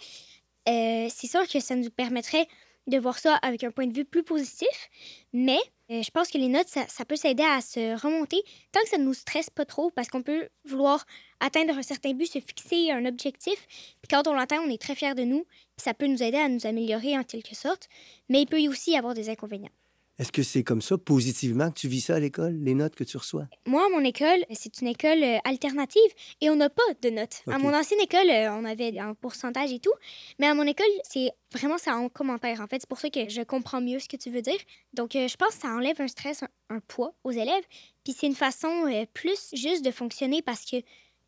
c'est 0.65 1.27
sûr 1.27 1.47
que 1.47 1.59
ça 1.59 1.75
nous 1.75 1.89
permettrait 1.89 2.47
de 2.89 2.97
voir 2.97 3.17
ça 3.19 3.35
avec 3.35 3.63
un 3.63 3.71
point 3.71 3.87
de 3.87 3.93
vue 3.93 4.05
plus 4.05 4.23
positif, 4.23 4.89
mais 5.33 5.59
euh, 5.91 6.03
je 6.03 6.11
pense 6.11 6.29
que 6.29 6.37
les 6.37 6.49
notes, 6.49 6.67
ça, 6.67 7.05
peut 7.05 7.15
s'aider 7.15 7.43
à 7.43 7.61
se 7.61 7.99
remonter 7.99 8.41
tant 8.71 8.81
que 8.81 8.89
ça 8.89 8.97
ne 8.97 9.03
nous 9.03 9.13
stresse 9.13 9.49
pas 9.49 9.65
trop 9.65 9.89
parce 9.89 10.07
qu'on 10.07 10.21
peut 10.21 10.49
vouloir 10.65 11.05
atteindre 11.39 11.77
un 11.77 11.81
certain 11.81 12.13
but, 12.13 12.27
se 12.27 12.39
fixer 12.39 12.91
un 12.91 13.05
objectif. 13.05 13.65
Puis 13.67 14.07
quand 14.09 14.27
on 14.27 14.33
l'atteint, 14.33 14.61
on 14.65 14.69
est 14.69 14.81
très 14.81 14.95
fier 14.95 15.15
de 15.15 15.23
nous. 15.23 15.45
Puis 15.75 15.83
ça 15.83 15.95
peut 15.95 16.05
nous 16.05 16.21
aider 16.21 16.37
à 16.37 16.47
nous 16.47 16.67
améliorer 16.67 17.17
en 17.17 17.23
quelque 17.23 17.55
sorte. 17.55 17.89
Mais 18.29 18.41
il 18.41 18.45
peut 18.45 18.59
aussi 18.67 18.91
y 18.91 18.97
avoir 18.97 19.15
des 19.15 19.29
inconvénients. 19.29 19.71
Est-ce 20.19 20.33
que 20.33 20.43
c'est 20.43 20.63
comme 20.63 20.81
ça, 20.81 20.97
positivement, 20.97 21.71
que 21.71 21.79
tu 21.79 21.87
vis 21.87 22.01
ça 22.01 22.15
à 22.15 22.19
l'école, 22.19 22.53
les 22.61 22.73
notes 22.73 22.93
que 22.93 23.05
tu 23.05 23.15
reçois? 23.15 23.47
Moi, 23.65 23.87
mon 23.89 24.03
école, 24.03 24.43
c'est 24.51 24.81
une 24.81 24.87
école 24.89 25.23
euh, 25.23 25.37
alternative 25.45 26.11
et 26.41 26.49
on 26.49 26.57
n'a 26.57 26.69
pas 26.69 26.83
de 27.01 27.09
notes. 27.09 27.41
À 27.47 27.57
mon 27.57 27.73
ancienne 27.73 28.01
école, 28.01 28.29
euh, 28.29 28.51
on 28.51 28.65
avait 28.65 28.99
un 28.99 29.13
pourcentage 29.13 29.71
et 29.71 29.79
tout, 29.79 29.93
mais 30.37 30.47
à 30.47 30.53
mon 30.53 30.63
école, 30.63 30.85
c'est 31.03 31.31
vraiment 31.53 31.77
ça 31.77 31.95
en 31.95 32.09
commentaire. 32.09 32.59
En 32.59 32.67
fait, 32.67 32.81
c'est 32.81 32.89
pour 32.89 32.99
ça 32.99 33.09
que 33.09 33.29
je 33.29 33.41
comprends 33.43 33.79
mieux 33.79 33.99
ce 33.99 34.09
que 34.09 34.17
tu 34.17 34.29
veux 34.29 34.41
dire. 34.41 34.59
Donc, 34.93 35.15
euh, 35.15 35.29
je 35.29 35.37
pense 35.37 35.55
que 35.55 35.61
ça 35.61 35.69
enlève 35.69 36.01
un 36.01 36.09
stress, 36.09 36.43
un, 36.69 36.79
poids 36.81 37.13
aux 37.23 37.31
élèves. 37.31 37.63
Puis 38.03 38.13
c'est 38.13 38.27
une 38.27 38.35
façon 38.35 38.91
plus 39.13 39.49
juste 39.53 39.85
de 39.85 39.91
fonctionner 39.91 40.41
parce 40.41 40.65
que 40.65 40.77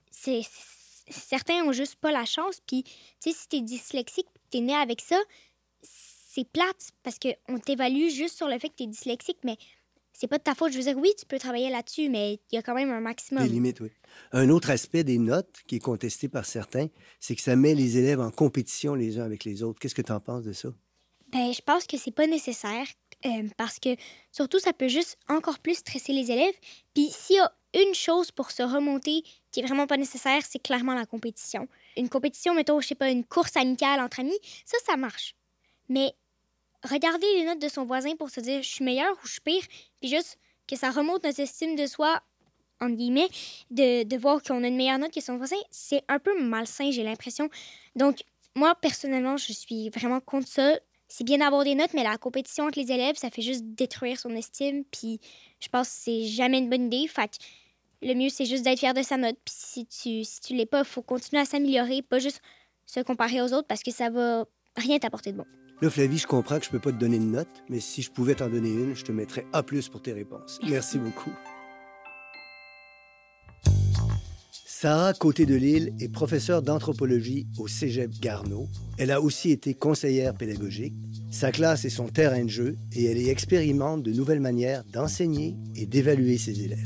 c'est 0.09 0.41
certains 1.09 1.63
ont 1.63 1.71
juste 1.71 1.95
pas 1.95 2.11
la 2.11 2.25
chance. 2.25 2.61
Puis, 2.65 2.83
tu 2.83 3.31
sais, 3.31 3.37
si 3.37 3.47
t'es 3.47 3.61
dyslexique, 3.61 4.27
t'es 4.49 4.59
né 4.59 4.73
avec 4.73 5.01
ça, 5.01 5.17
c'est 6.33 6.47
plate 6.47 6.91
parce 7.03 7.17
qu'on 7.19 7.59
t'évalue 7.59 8.09
juste 8.09 8.37
sur 8.37 8.47
le 8.47 8.57
fait 8.57 8.69
que 8.69 8.75
tu 8.77 8.83
es 8.83 8.87
dyslexique, 8.87 9.39
mais 9.43 9.57
c'est 10.13 10.27
pas 10.27 10.37
de 10.37 10.43
ta 10.43 10.55
faute. 10.55 10.71
Je 10.71 10.77
veux 10.77 10.83
dire, 10.83 10.97
oui, 10.97 11.11
tu 11.19 11.25
peux 11.25 11.37
travailler 11.39 11.69
là-dessus, 11.69 12.07
mais 12.07 12.39
il 12.51 12.55
y 12.55 12.57
a 12.57 12.61
quand 12.61 12.73
même 12.73 12.89
un 12.89 13.01
maximum. 13.01 13.43
Des 13.43 13.49
limites, 13.49 13.81
oui. 13.81 13.89
Un 14.31 14.49
autre 14.49 14.69
aspect 14.69 15.03
des 15.03 15.17
notes 15.17 15.57
qui 15.67 15.75
est 15.75 15.79
contesté 15.79 16.29
par 16.29 16.45
certains, 16.45 16.87
c'est 17.19 17.35
que 17.35 17.41
ça 17.41 17.55
met 17.57 17.75
les 17.75 17.97
élèves 17.97 18.21
en 18.21 18.31
compétition 18.31 18.95
les 18.95 19.19
uns 19.19 19.23
avec 19.23 19.43
les 19.43 19.61
autres. 19.61 19.79
Qu'est-ce 19.79 19.95
que 19.95 20.01
tu 20.01 20.11
en 20.11 20.21
penses 20.21 20.43
de 20.43 20.53
ça? 20.53 20.69
Ben, 21.33 21.53
je 21.53 21.61
pense 21.61 21.85
que 21.85 21.97
c'est 21.97 22.11
pas 22.11 22.27
nécessaire 22.27 22.87
euh, 23.25 23.47
parce 23.57 23.79
que 23.79 23.89
surtout, 24.31 24.59
ça 24.59 24.71
peut 24.71 24.89
juste 24.89 25.17
encore 25.27 25.59
plus 25.59 25.75
stresser 25.75 26.13
les 26.13 26.31
élèves. 26.31 26.55
Puis 26.93 27.09
s'il 27.11 27.37
y 27.37 27.39
a 27.39 27.51
une 27.73 27.93
chose 27.93 28.31
pour 28.31 28.51
se 28.51 28.63
remonter 28.63 29.23
qui 29.51 29.59
est 29.59 29.63
vraiment 29.63 29.87
pas 29.87 29.97
nécessaire, 29.97 30.43
c'est 30.49 30.61
clairement 30.61 30.93
la 30.93 31.05
compétition. 31.05 31.67
Une 31.97 32.09
compétition, 32.09 32.53
mettons, 32.53 32.79
je 32.79 32.87
sais 32.87 32.95
pas, 32.95 33.09
une 33.09 33.25
course 33.25 33.57
amicale 33.57 33.99
entre 33.99 34.21
amis, 34.21 34.39
ça, 34.65 34.77
ça 34.85 34.95
marche. 34.95 35.35
Mais 35.89 36.13
regarder 36.83 37.27
les 37.37 37.45
notes 37.45 37.61
de 37.61 37.67
son 37.67 37.83
voisin 37.83 38.15
pour 38.15 38.29
se 38.29 38.39
dire 38.39 38.61
je 38.61 38.69
suis 38.69 38.83
meilleur 38.83 39.11
ou 39.11 39.27
je 39.27 39.33
suis 39.33 39.41
pire, 39.41 39.63
puis 39.99 40.09
juste 40.09 40.37
que 40.67 40.75
ça 40.75 40.91
remonte 40.91 41.23
notre 41.23 41.39
estime 41.39 41.75
de 41.75 41.85
soi, 41.85 42.21
entre 42.79 42.95
guillemets, 42.95 43.29
de, 43.69 44.03
de 44.03 44.17
voir 44.17 44.41
qu'on 44.41 44.63
a 44.63 44.67
une 44.67 44.75
meilleure 44.75 44.99
note 44.99 45.13
que 45.13 45.21
son 45.21 45.37
voisin, 45.37 45.57
c'est 45.69 46.03
un 46.07 46.19
peu 46.19 46.41
malsain, 46.41 46.91
j'ai 46.91 47.03
l'impression. 47.03 47.49
Donc, 47.95 48.23
moi, 48.55 48.75
personnellement, 48.75 49.37
je 49.37 49.53
suis 49.53 49.89
vraiment 49.89 50.19
contre 50.19 50.47
ça. 50.47 50.79
C'est 51.07 51.23
bien 51.23 51.39
d'avoir 51.39 51.63
des 51.63 51.75
notes, 51.75 51.93
mais 51.93 52.03
la 52.03 52.17
compétition 52.17 52.65
entre 52.65 52.79
les 52.79 52.91
élèves, 52.91 53.15
ça 53.17 53.29
fait 53.29 53.41
juste 53.41 53.63
détruire 53.65 54.19
son 54.19 54.29
estime. 54.31 54.83
Puis 54.85 55.19
je 55.59 55.67
pense 55.67 55.89
que 55.89 55.95
c'est 55.95 56.23
jamais 56.25 56.59
une 56.59 56.69
bonne 56.69 56.85
idée. 56.85 57.07
Fait 57.07 57.31
le 58.01 58.13
mieux, 58.13 58.29
c'est 58.29 58.45
juste 58.45 58.63
d'être 58.63 58.79
fier 58.79 58.93
de 58.93 59.03
sa 59.03 59.17
note. 59.17 59.37
Puis 59.43 59.53
si 59.57 59.85
tu, 59.85 60.23
si 60.23 60.39
tu 60.41 60.55
l'es 60.55 60.65
pas, 60.65 60.83
faut 60.83 61.01
continuer 61.01 61.41
à 61.41 61.45
s'améliorer, 61.45 62.01
pas 62.01 62.19
juste 62.19 62.41
se 62.85 62.99
comparer 63.01 63.41
aux 63.41 63.53
autres 63.53 63.67
parce 63.67 63.83
que 63.83 63.91
ça 63.91 64.09
va 64.09 64.45
rien 64.75 64.99
t'apporter 64.99 65.31
de 65.31 65.37
bon. 65.37 65.45
Là, 65.81 65.89
Flavie, 65.89 66.19
je 66.19 66.27
comprends 66.27 66.59
que 66.59 66.65
je 66.65 66.69
peux 66.69 66.79
pas 66.79 66.91
te 66.91 66.99
donner 66.99 67.17
une 67.17 67.31
note, 67.31 67.63
mais 67.67 67.79
si 67.79 68.03
je 68.03 68.11
pouvais 68.11 68.35
t'en 68.35 68.49
donner 68.49 68.69
une, 68.69 68.95
je 68.95 69.03
te 69.03 69.11
mettrais 69.11 69.47
A 69.51 69.63
pour 69.63 69.99
tes 69.99 70.13
réponses. 70.13 70.59
Merci 70.69 70.99
beaucoup. 70.99 71.31
Sarah 74.53 75.13
Côté 75.13 75.47
de 75.47 75.55
Lille 75.55 75.91
est 75.99 76.09
professeure 76.09 76.61
d'anthropologie 76.61 77.47
au 77.57 77.67
Cégep 77.67 78.11
Garneau. 78.19 78.67
Elle 78.99 79.09
a 79.09 79.21
aussi 79.21 79.49
été 79.49 79.73
conseillère 79.73 80.35
pédagogique. 80.35 80.93
Sa 81.31 81.51
classe 81.51 81.83
est 81.83 81.89
son 81.89 82.07
terrain 82.07 82.43
de 82.43 82.49
jeu 82.49 82.75
et 82.93 83.05
elle 83.05 83.17
y 83.17 83.29
expérimente 83.29 84.03
de 84.03 84.11
nouvelles 84.11 84.39
manières 84.39 84.83
d'enseigner 84.83 85.55
et 85.75 85.87
d'évaluer 85.87 86.37
ses 86.37 86.61
élèves. 86.61 86.77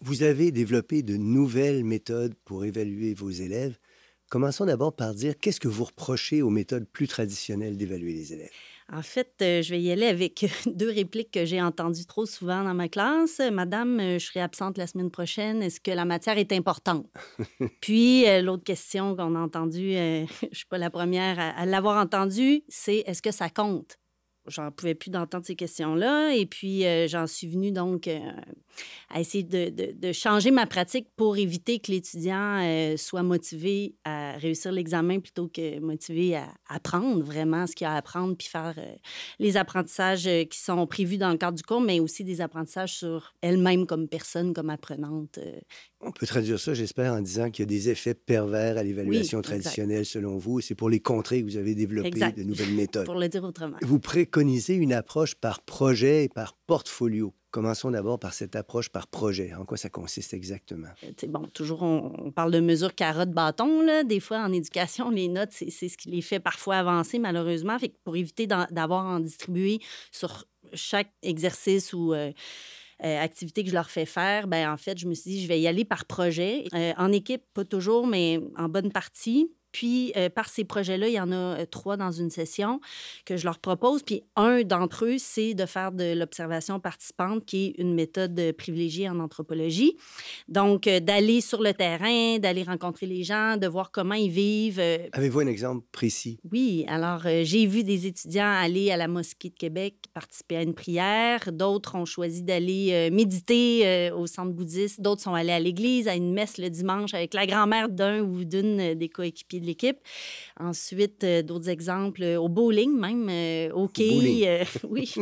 Vous 0.00 0.24
avez 0.24 0.50
développé 0.50 1.02
de 1.02 1.16
nouvelles 1.16 1.84
méthodes 1.84 2.34
pour 2.44 2.64
évaluer 2.64 3.14
vos 3.14 3.30
élèves. 3.30 3.78
Commençons 4.28 4.66
d'abord 4.66 4.94
par 4.94 5.14
dire 5.14 5.38
qu'est-ce 5.38 5.58
que 5.58 5.68
vous 5.68 5.84
reprochez 5.84 6.42
aux 6.42 6.50
méthodes 6.50 6.86
plus 6.86 7.08
traditionnelles 7.08 7.78
d'évaluer 7.78 8.12
les 8.12 8.34
élèves? 8.34 8.50
En 8.92 9.00
fait, 9.00 9.32
euh, 9.40 9.62
je 9.62 9.70
vais 9.70 9.80
y 9.80 9.90
aller 9.90 10.06
avec 10.06 10.46
deux 10.66 10.90
répliques 10.90 11.30
que 11.30 11.46
j'ai 11.46 11.62
entendues 11.62 12.04
trop 12.04 12.26
souvent 12.26 12.62
dans 12.62 12.74
ma 12.74 12.88
classe. 12.88 13.40
Madame, 13.52 14.00
euh, 14.00 14.18
je 14.18 14.26
serai 14.26 14.40
absente 14.40 14.76
la 14.76 14.86
semaine 14.86 15.10
prochaine. 15.10 15.62
Est-ce 15.62 15.80
que 15.80 15.90
la 15.90 16.04
matière 16.04 16.36
est 16.36 16.52
importante? 16.52 17.06
Puis, 17.80 18.26
euh, 18.28 18.42
l'autre 18.42 18.64
question 18.64 19.16
qu'on 19.16 19.34
a 19.34 19.38
entendue, 19.38 19.92
je 19.92 20.26
ne 20.46 20.54
suis 20.54 20.66
pas 20.66 20.78
la 20.78 20.90
première 20.90 21.38
à, 21.38 21.64
l'avoir 21.64 22.02
entendue, 22.02 22.62
c'est 22.68 22.98
est-ce 23.06 23.22
que 23.22 23.30
ça 23.30 23.48
compte? 23.48 23.97
J'en 24.48 24.70
pouvais 24.70 24.94
plus 24.94 25.10
d'entendre 25.10 25.44
ces 25.44 25.56
questions-là. 25.56 26.34
Et 26.34 26.46
puis, 26.46 26.84
j'en 27.08 27.26
suis 27.26 27.46
venue 27.46 27.72
donc 27.72 28.08
à 29.10 29.20
essayer 29.20 29.44
de, 29.44 30.12
changer 30.12 30.50
ma 30.50 30.66
pratique 30.66 31.08
pour 31.16 31.36
éviter 31.36 31.78
que 31.78 31.90
l'étudiant 31.92 32.60
euh, 32.62 32.96
soit 32.96 33.22
motivé 33.22 33.94
à 34.04 34.32
réussir 34.32 34.72
l'examen 34.72 35.20
plutôt 35.20 35.48
que 35.48 35.78
motivé 35.80 36.36
à 36.36 36.48
apprendre 36.68 37.22
vraiment 37.22 37.66
ce 37.66 37.74
qu'il 37.74 37.86
a 37.86 37.92
à 37.92 37.96
apprendre, 37.96 38.36
puis 38.36 38.48
faire 38.48 38.74
euh, 38.78 38.94
les 39.38 39.56
apprentissages 39.56 40.26
euh, 40.26 40.44
qui 40.44 40.58
sont 40.58 40.86
prévus 40.86 41.18
dans 41.18 41.30
le 41.30 41.36
cadre 41.36 41.56
du 41.56 41.62
cours, 41.62 41.80
mais 41.80 42.00
aussi 42.00 42.24
des 42.24 42.40
apprentissages 42.40 42.94
sur 42.94 43.34
elle-même 43.42 43.86
comme 43.86 44.08
personne, 44.08 44.52
comme 44.52 44.70
apprenante. 44.70 45.38
On 46.00 46.12
peut 46.12 46.26
traduire 46.26 46.60
ça, 46.60 46.74
j'espère, 46.74 47.12
en 47.12 47.20
disant 47.20 47.50
qu'il 47.50 47.64
y 47.64 47.66
a 47.66 47.66
des 47.66 47.88
effets 47.90 48.14
pervers 48.14 48.78
à 48.78 48.84
l'évaluation 48.84 49.42
traditionnelle 49.42 50.06
selon 50.06 50.38
vous. 50.38 50.60
C'est 50.60 50.76
pour 50.76 50.88
les 50.88 51.00
contrer 51.00 51.40
que 51.40 51.46
vous 51.46 51.56
avez 51.56 51.74
développé 51.74 52.10
de 52.10 52.42
nouvelles 52.44 52.72
méthodes. 52.74 53.04
pour 53.04 53.16
le 53.16 53.28
dire 53.28 53.42
autrement. 53.42 53.76
Vous 53.82 53.98
préconisez 53.98 54.74
une 54.74 54.92
approche 54.92 55.34
par 55.34 55.60
projet 55.60 56.24
et 56.24 56.28
par 56.28 56.54
portfolio. 56.66 57.34
Commençons 57.50 57.90
d'abord 57.90 58.20
par 58.20 58.32
cette 58.32 58.54
approche 58.54 58.90
par 58.90 59.08
projet. 59.08 59.54
En 59.54 59.64
quoi 59.64 59.76
ça 59.76 59.88
consiste 59.88 60.34
exactement? 60.34 60.88
Euh, 61.02 61.26
bon, 61.28 61.46
toujours, 61.52 61.82
on, 61.82 62.30
parle 62.30 62.52
de 62.52 62.60
mesures 62.60 62.94
carotte-bâton. 62.94 64.04
Des 64.04 64.20
fois, 64.20 64.38
en 64.38 64.52
éducation, 64.52 65.10
les 65.10 65.28
notes, 65.28 65.52
c'est 65.52 65.88
ce 65.88 65.96
qui 65.96 66.10
les 66.10 66.20
fait 66.20 66.40
parfois 66.40 66.76
avancer, 66.76 67.18
malheureusement. 67.18 67.78
Fait 67.78 67.92
pour 68.04 68.16
éviter 68.16 68.46
d'avoir 68.46 69.06
à 69.06 69.16
en 69.16 69.20
distribuer 69.20 69.80
sur 70.12 70.44
chaque 70.74 71.10
exercice 71.22 71.92
ou... 71.92 72.14
Euh, 72.14 72.30
euh, 73.04 73.20
activité 73.20 73.62
que 73.62 73.70
je 73.70 73.74
leur 73.74 73.90
fais 73.90 74.06
faire, 74.06 74.48
ben 74.48 74.72
en 74.72 74.76
fait, 74.76 74.98
je 74.98 75.06
me 75.06 75.14
suis 75.14 75.30
dit, 75.30 75.42
je 75.42 75.48
vais 75.48 75.60
y 75.60 75.68
aller 75.68 75.84
par 75.84 76.04
projet. 76.04 76.64
en 76.96 77.12
équipe, 77.12 77.42
pas 77.54 77.64
toujours, 77.64 78.06
mais 78.06 78.40
en 78.56 78.68
bonne 78.68 78.90
partie. 78.90 79.50
Puis, 79.72 80.12
euh, 80.16 80.28
par 80.28 80.48
ces 80.48 80.64
projets-là, 80.64 81.08
il 81.08 81.14
y 81.14 81.20
en 81.20 81.30
a 81.30 81.34
euh, 81.34 81.66
trois 81.66 81.96
dans 81.96 82.10
une 82.10 82.30
session 82.30 82.80
que 83.24 83.36
je 83.36 83.44
leur 83.44 83.58
propose. 83.58 84.02
Puis, 84.02 84.22
un 84.36 84.62
d'entre 84.62 85.04
eux, 85.04 85.16
c'est 85.18 85.54
de 85.54 85.66
faire 85.66 85.92
de 85.92 86.14
l'observation 86.14 86.80
participante, 86.80 87.44
qui 87.44 87.66
est 87.66 87.74
une 87.78 87.94
méthode 87.94 88.52
privilégiée 88.56 89.08
en 89.08 89.20
anthropologie. 89.20 89.96
Donc, 90.48 90.86
euh, 90.86 91.00
d'aller 91.00 91.40
sur 91.40 91.62
le 91.62 91.74
terrain, 91.74 92.38
d'aller 92.38 92.62
rencontrer 92.62 93.06
les 93.06 93.24
gens, 93.24 93.56
de 93.56 93.66
voir 93.66 93.90
comment 93.90 94.14
ils 94.14 94.30
vivent. 94.30 94.80
Avez-vous 95.12 95.40
un 95.40 95.46
exemple 95.46 95.84
précis? 95.92 96.38
Oui. 96.50 96.84
Alors, 96.88 97.22
j'ai 97.24 97.66
vu 97.66 97.84
des 97.84 98.06
étudiants 98.06 98.50
aller 98.50 98.90
à 98.90 98.96
la 98.96 99.08
mosquée 99.08 99.50
de 99.50 99.54
Québec 99.54 99.94
participer 100.14 100.56
à 100.56 100.62
une 100.62 100.74
prière. 100.74 101.52
D'autres 101.52 101.94
ont 101.94 102.04
choisi 102.04 102.42
d'aller 102.42 103.10
méditer 103.10 104.10
au 104.12 104.26
centre 104.26 104.52
bouddhiste. 104.52 105.00
D'autres 105.00 105.22
sont 105.22 105.34
allés 105.34 105.52
à 105.52 105.60
l'église, 105.60 106.08
à 106.08 106.14
une 106.14 106.32
messe 106.32 106.58
le 106.58 106.70
dimanche 106.70 107.14
avec 107.14 107.34
la 107.34 107.46
grand-mère 107.46 107.88
d'un 107.88 108.20
ou 108.20 108.44
d'une 108.44 108.94
des 108.94 109.08
coéquipiers 109.08 109.57
de 109.60 109.66
l'équipe. 109.66 109.98
Ensuite, 110.58 111.24
euh, 111.24 111.42
d'autres 111.42 111.68
exemples 111.68 112.22
euh, 112.22 112.40
au 112.40 112.48
bowling, 112.48 112.98
même 112.98 113.28
euh, 113.30 113.70
au 113.72 113.88
quai. 113.88 114.64
oui, 114.88 115.14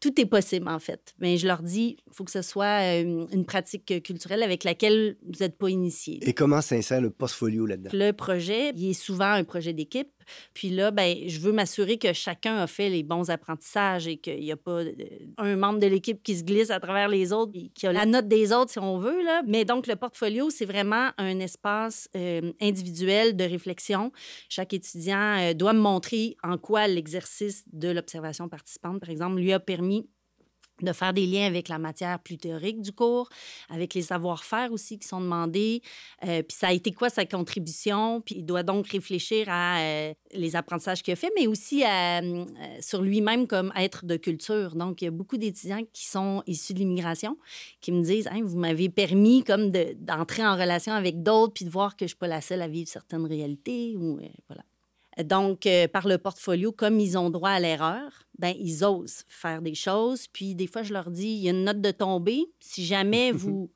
tout 0.00 0.20
est 0.20 0.26
possible 0.26 0.68
en 0.68 0.78
fait. 0.78 1.14
Mais 1.18 1.36
je 1.36 1.46
leur 1.46 1.62
dis, 1.62 1.96
il 2.06 2.14
faut 2.14 2.24
que 2.24 2.30
ce 2.30 2.42
soit 2.42 2.98
une 2.98 3.44
pratique 3.44 4.02
culturelle 4.02 4.42
avec 4.42 4.64
laquelle 4.64 5.16
vous 5.24 5.40
n'êtes 5.40 5.56
pas 5.56 5.68
initié. 5.68 6.18
Et 6.22 6.32
comment 6.32 6.60
s'insère 6.60 7.00
le 7.00 7.10
portfolio 7.10 7.66
là-dedans? 7.66 7.90
Le 7.92 8.12
projet, 8.12 8.72
il 8.76 8.90
est 8.90 8.94
souvent 8.94 9.32
un 9.32 9.44
projet 9.44 9.72
d'équipe. 9.72 10.08
Puis 10.54 10.70
là, 10.70 10.90
ben, 10.90 11.16
je 11.26 11.40
veux 11.40 11.52
m'assurer 11.52 11.98
que 11.98 12.12
chacun 12.12 12.56
a 12.58 12.66
fait 12.66 12.88
les 12.88 13.02
bons 13.02 13.30
apprentissages 13.30 14.06
et 14.06 14.16
qu'il 14.16 14.40
n'y 14.40 14.52
a 14.52 14.56
pas 14.56 14.82
un 15.38 15.56
membre 15.56 15.80
de 15.80 15.86
l'équipe 15.86 16.22
qui 16.22 16.36
se 16.36 16.44
glisse 16.44 16.70
à 16.70 16.80
travers 16.80 17.08
les 17.08 17.32
autres, 17.32 17.52
qui 17.74 17.86
a 17.86 17.92
la 17.92 18.06
note 18.06 18.28
des 18.28 18.52
autres, 18.52 18.70
si 18.70 18.78
on 18.78 18.98
veut. 18.98 19.22
Là. 19.22 19.42
Mais 19.46 19.64
donc, 19.64 19.86
le 19.86 19.96
portfolio, 19.96 20.50
c'est 20.50 20.66
vraiment 20.66 21.10
un 21.18 21.40
espace 21.40 22.08
individuel 22.60 23.36
de 23.36 23.44
réflexion 23.44 23.80
chaque 24.48 24.72
étudiant 24.72 25.38
euh, 25.38 25.54
doit 25.54 25.72
me 25.72 25.80
montrer 25.80 26.36
en 26.42 26.58
quoi 26.58 26.86
l'exercice 26.86 27.64
de 27.72 27.88
l'observation 27.88 28.48
participante, 28.48 29.00
par 29.00 29.10
exemple, 29.10 29.36
lui 29.36 29.52
a 29.52 29.60
permis 29.60 30.08
de 30.84 30.92
faire 30.92 31.12
des 31.12 31.26
liens 31.26 31.46
avec 31.46 31.68
la 31.68 31.78
matière 31.78 32.18
plus 32.18 32.38
théorique 32.38 32.80
du 32.80 32.92
cours, 32.92 33.28
avec 33.68 33.94
les 33.94 34.02
savoir-faire 34.02 34.72
aussi 34.72 34.98
qui 34.98 35.06
sont 35.06 35.20
demandés. 35.20 35.82
Euh, 36.24 36.42
puis 36.42 36.56
ça 36.56 36.68
a 36.68 36.72
été 36.72 36.92
quoi 36.92 37.10
sa 37.10 37.24
contribution? 37.24 38.20
Puis 38.20 38.36
il 38.38 38.46
doit 38.46 38.62
donc 38.62 38.88
réfléchir 38.88 39.46
à 39.48 39.80
euh, 39.80 40.14
les 40.32 40.56
apprentissages 40.56 41.02
qu'il 41.02 41.12
a 41.12 41.16
fait, 41.16 41.30
mais 41.38 41.46
aussi 41.46 41.84
euh, 41.84 42.44
sur 42.80 43.02
lui-même 43.02 43.46
comme 43.46 43.72
être 43.76 44.04
de 44.04 44.16
culture. 44.16 44.74
Donc, 44.74 45.02
il 45.02 45.06
y 45.06 45.08
a 45.08 45.12
beaucoup 45.12 45.36
d'étudiants 45.36 45.84
qui 45.92 46.06
sont 46.06 46.42
issus 46.46 46.74
de 46.74 46.78
l'immigration 46.78 47.36
qui 47.80 47.92
me 47.92 48.02
disent 48.02 48.28
hein, 48.30 48.40
Vous 48.44 48.58
m'avez 48.58 48.88
permis 48.88 49.44
comme 49.44 49.70
d'entrer 49.70 50.44
en 50.44 50.56
relation 50.56 50.92
avec 50.92 51.22
d'autres 51.22 51.52
puis 51.52 51.64
de 51.64 51.70
voir 51.70 51.96
que 51.96 52.00
je 52.00 52.04
ne 52.04 52.08
suis 52.08 52.16
pas 52.16 52.28
la 52.28 52.40
seule 52.40 52.62
à 52.62 52.68
vivre 52.68 52.88
certaines 52.88 53.26
réalités. 53.26 53.96
Ou, 53.96 54.18
voilà. 54.48 54.62
Donc, 55.24 55.66
euh, 55.66 55.88
par 55.88 56.06
le 56.06 56.18
portfolio, 56.18 56.72
comme 56.72 57.00
ils 57.00 57.16
ont 57.16 57.30
droit 57.30 57.50
à 57.50 57.60
l'erreur, 57.60 58.24
ben 58.38 58.54
ils 58.58 58.84
osent 58.84 59.24
faire 59.28 59.62
des 59.62 59.74
choses. 59.74 60.26
Puis 60.28 60.54
des 60.54 60.66
fois, 60.66 60.82
je 60.82 60.92
leur 60.92 61.10
dis, 61.10 61.28
il 61.28 61.42
y 61.42 61.48
a 61.48 61.52
une 61.52 61.64
note 61.64 61.80
de 61.80 61.90
tombée. 61.90 62.46
Si 62.60 62.84
jamais 62.84 63.32
vous 63.32 63.70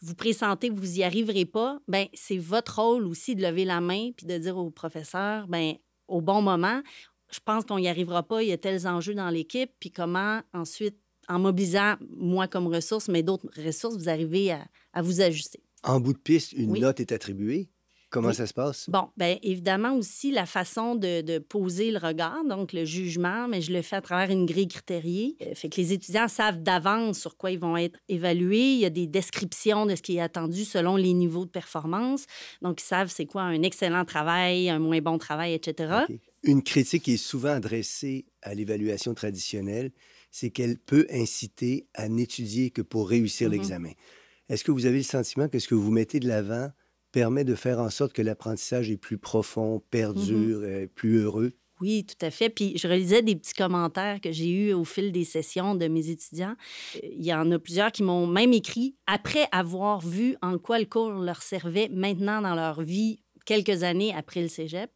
vous 0.00 0.14
pressentez 0.14 0.68
que 0.68 0.74
vous 0.74 0.86
n'y 0.86 1.02
arriverez 1.02 1.44
pas, 1.44 1.80
ben 1.88 2.06
c'est 2.14 2.38
votre 2.38 2.80
rôle 2.80 3.06
aussi 3.06 3.34
de 3.34 3.42
lever 3.42 3.64
la 3.64 3.80
main 3.80 4.10
puis 4.16 4.26
de 4.26 4.38
dire 4.38 4.56
au 4.56 4.70
professeur, 4.70 5.48
ben 5.48 5.74
au 6.06 6.20
bon 6.20 6.40
moment, 6.40 6.82
je 7.30 7.40
pense 7.44 7.64
qu'on 7.64 7.78
n'y 7.78 7.88
arrivera 7.88 8.22
pas. 8.22 8.42
Il 8.42 8.48
y 8.48 8.52
a 8.52 8.58
tels 8.58 8.86
enjeux 8.86 9.14
dans 9.14 9.30
l'équipe. 9.30 9.70
Puis 9.78 9.90
comment 9.90 10.40
ensuite, 10.54 10.96
en 11.28 11.38
mobilisant 11.38 11.96
moi 12.16 12.48
comme 12.48 12.66
ressource, 12.66 13.08
mais 13.08 13.22
d'autres 13.22 13.48
ressources, 13.62 13.96
vous 13.96 14.08
arrivez 14.08 14.52
à, 14.52 15.02
vous 15.02 15.20
ajuster. 15.20 15.60
En 15.82 16.00
bout 16.00 16.12
de 16.12 16.18
piste, 16.18 16.52
une 16.52 16.78
note 16.78 17.00
est 17.00 17.12
attribuée? 17.12 17.68
Comment 18.10 18.32
ça 18.32 18.46
se 18.46 18.54
passe? 18.54 18.88
Bon, 18.88 19.08
bien 19.18 19.36
évidemment 19.42 19.94
aussi 19.94 20.30
la 20.30 20.46
façon 20.46 20.94
de, 20.94 21.38
poser 21.38 21.90
le 21.90 21.98
regard, 21.98 22.44
donc 22.44 22.72
le 22.72 22.84
jugement, 22.84 23.48
mais 23.48 23.60
je 23.60 23.72
le 23.72 23.82
fais 23.82 23.96
à 23.96 24.00
travers 24.00 24.30
une 24.30 24.46
grille 24.46 24.68
critériée. 24.68 25.36
Euh, 25.42 25.54
fait 25.54 25.68
que 25.68 25.76
les 25.76 25.92
étudiants 25.92 26.28
savent 26.28 26.62
d'avance 26.62 27.18
sur 27.18 27.36
quoi 27.36 27.50
ils 27.50 27.58
vont 27.58 27.76
être 27.76 27.98
évalués. 28.08 28.72
Il 28.72 28.78
y 28.78 28.86
a 28.86 28.90
des 28.90 29.06
descriptions 29.06 29.84
de 29.84 29.94
ce 29.94 30.02
qui 30.02 30.16
est 30.16 30.20
attendu 30.20 30.64
selon 30.64 30.96
les 30.96 31.12
niveaux 31.12 31.44
de 31.44 31.50
performance. 31.50 32.24
Donc, 32.62 32.80
ils 32.80 32.84
savent 32.84 33.10
c'est 33.14 33.26
quoi 33.26 33.42
un 33.42 33.62
excellent 33.62 34.04
travail, 34.04 34.70
un 34.70 34.78
moins 34.78 35.00
bon 35.00 35.18
travail, 35.18 35.52
etc. 35.52 36.04
Une 36.42 36.62
critique 36.62 37.04
qui 37.04 37.14
est 37.14 37.16
souvent 37.18 37.50
adressée 37.50 38.24
à 38.42 38.54
l'évaluation 38.54 39.12
traditionnelle, 39.12 39.90
c'est 40.30 40.50
qu'elle 40.50 40.78
peut 40.78 41.06
inciter 41.10 41.86
à 41.94 42.08
n'étudier 42.08 42.70
que 42.70 42.82
pour 42.82 43.08
réussir 43.08 43.48
mm-hmm. 43.48 43.52
l'examen. 43.52 43.92
Est-ce 44.48 44.64
que 44.64 44.72
vous 44.72 44.86
avez 44.86 44.98
le 44.98 45.02
sentiment 45.02 45.48
que 45.48 45.58
ce 45.58 45.68
que 45.68 45.74
vous 45.74 45.90
mettez 45.90 46.20
de 46.20 46.28
l'avant 46.28 46.70
permet 47.12 47.44
de 47.44 47.54
faire 47.54 47.78
en 47.78 47.90
sorte 47.90 48.12
que 48.12 48.22
l'apprentissage 48.22 48.90
est 48.90 48.96
plus 48.96 49.18
profond, 49.18 49.82
perdure, 49.90 50.64
et 50.64 50.86
plus 50.86 51.18
heureux. 51.18 51.52
Oui, 51.80 52.04
tout 52.04 52.26
à 52.26 52.30
fait. 52.30 52.50
Puis 52.50 52.76
je 52.76 52.88
relisais 52.88 53.22
des 53.22 53.36
petits 53.36 53.54
commentaires 53.54 54.20
que 54.20 54.32
j'ai 54.32 54.50
eus 54.50 54.72
au 54.72 54.84
fil 54.84 55.12
des 55.12 55.24
sessions 55.24 55.74
de 55.74 55.86
mes 55.86 56.10
étudiants. 56.10 56.54
Il 57.02 57.24
y 57.24 57.32
en 57.32 57.50
a 57.52 57.58
plusieurs 57.58 57.92
qui 57.92 58.02
m'ont 58.02 58.26
même 58.26 58.52
écrit 58.52 58.96
après 59.06 59.46
avoir 59.52 60.00
vu 60.00 60.36
en 60.42 60.58
quoi 60.58 60.78
le 60.78 60.86
cours 60.86 61.10
leur 61.10 61.42
servait 61.42 61.88
maintenant 61.92 62.42
dans 62.42 62.54
leur 62.54 62.82
vie 62.82 63.20
quelques 63.48 63.82
années 63.82 64.12
après 64.14 64.42
le 64.42 64.48
cégep. 64.48 64.90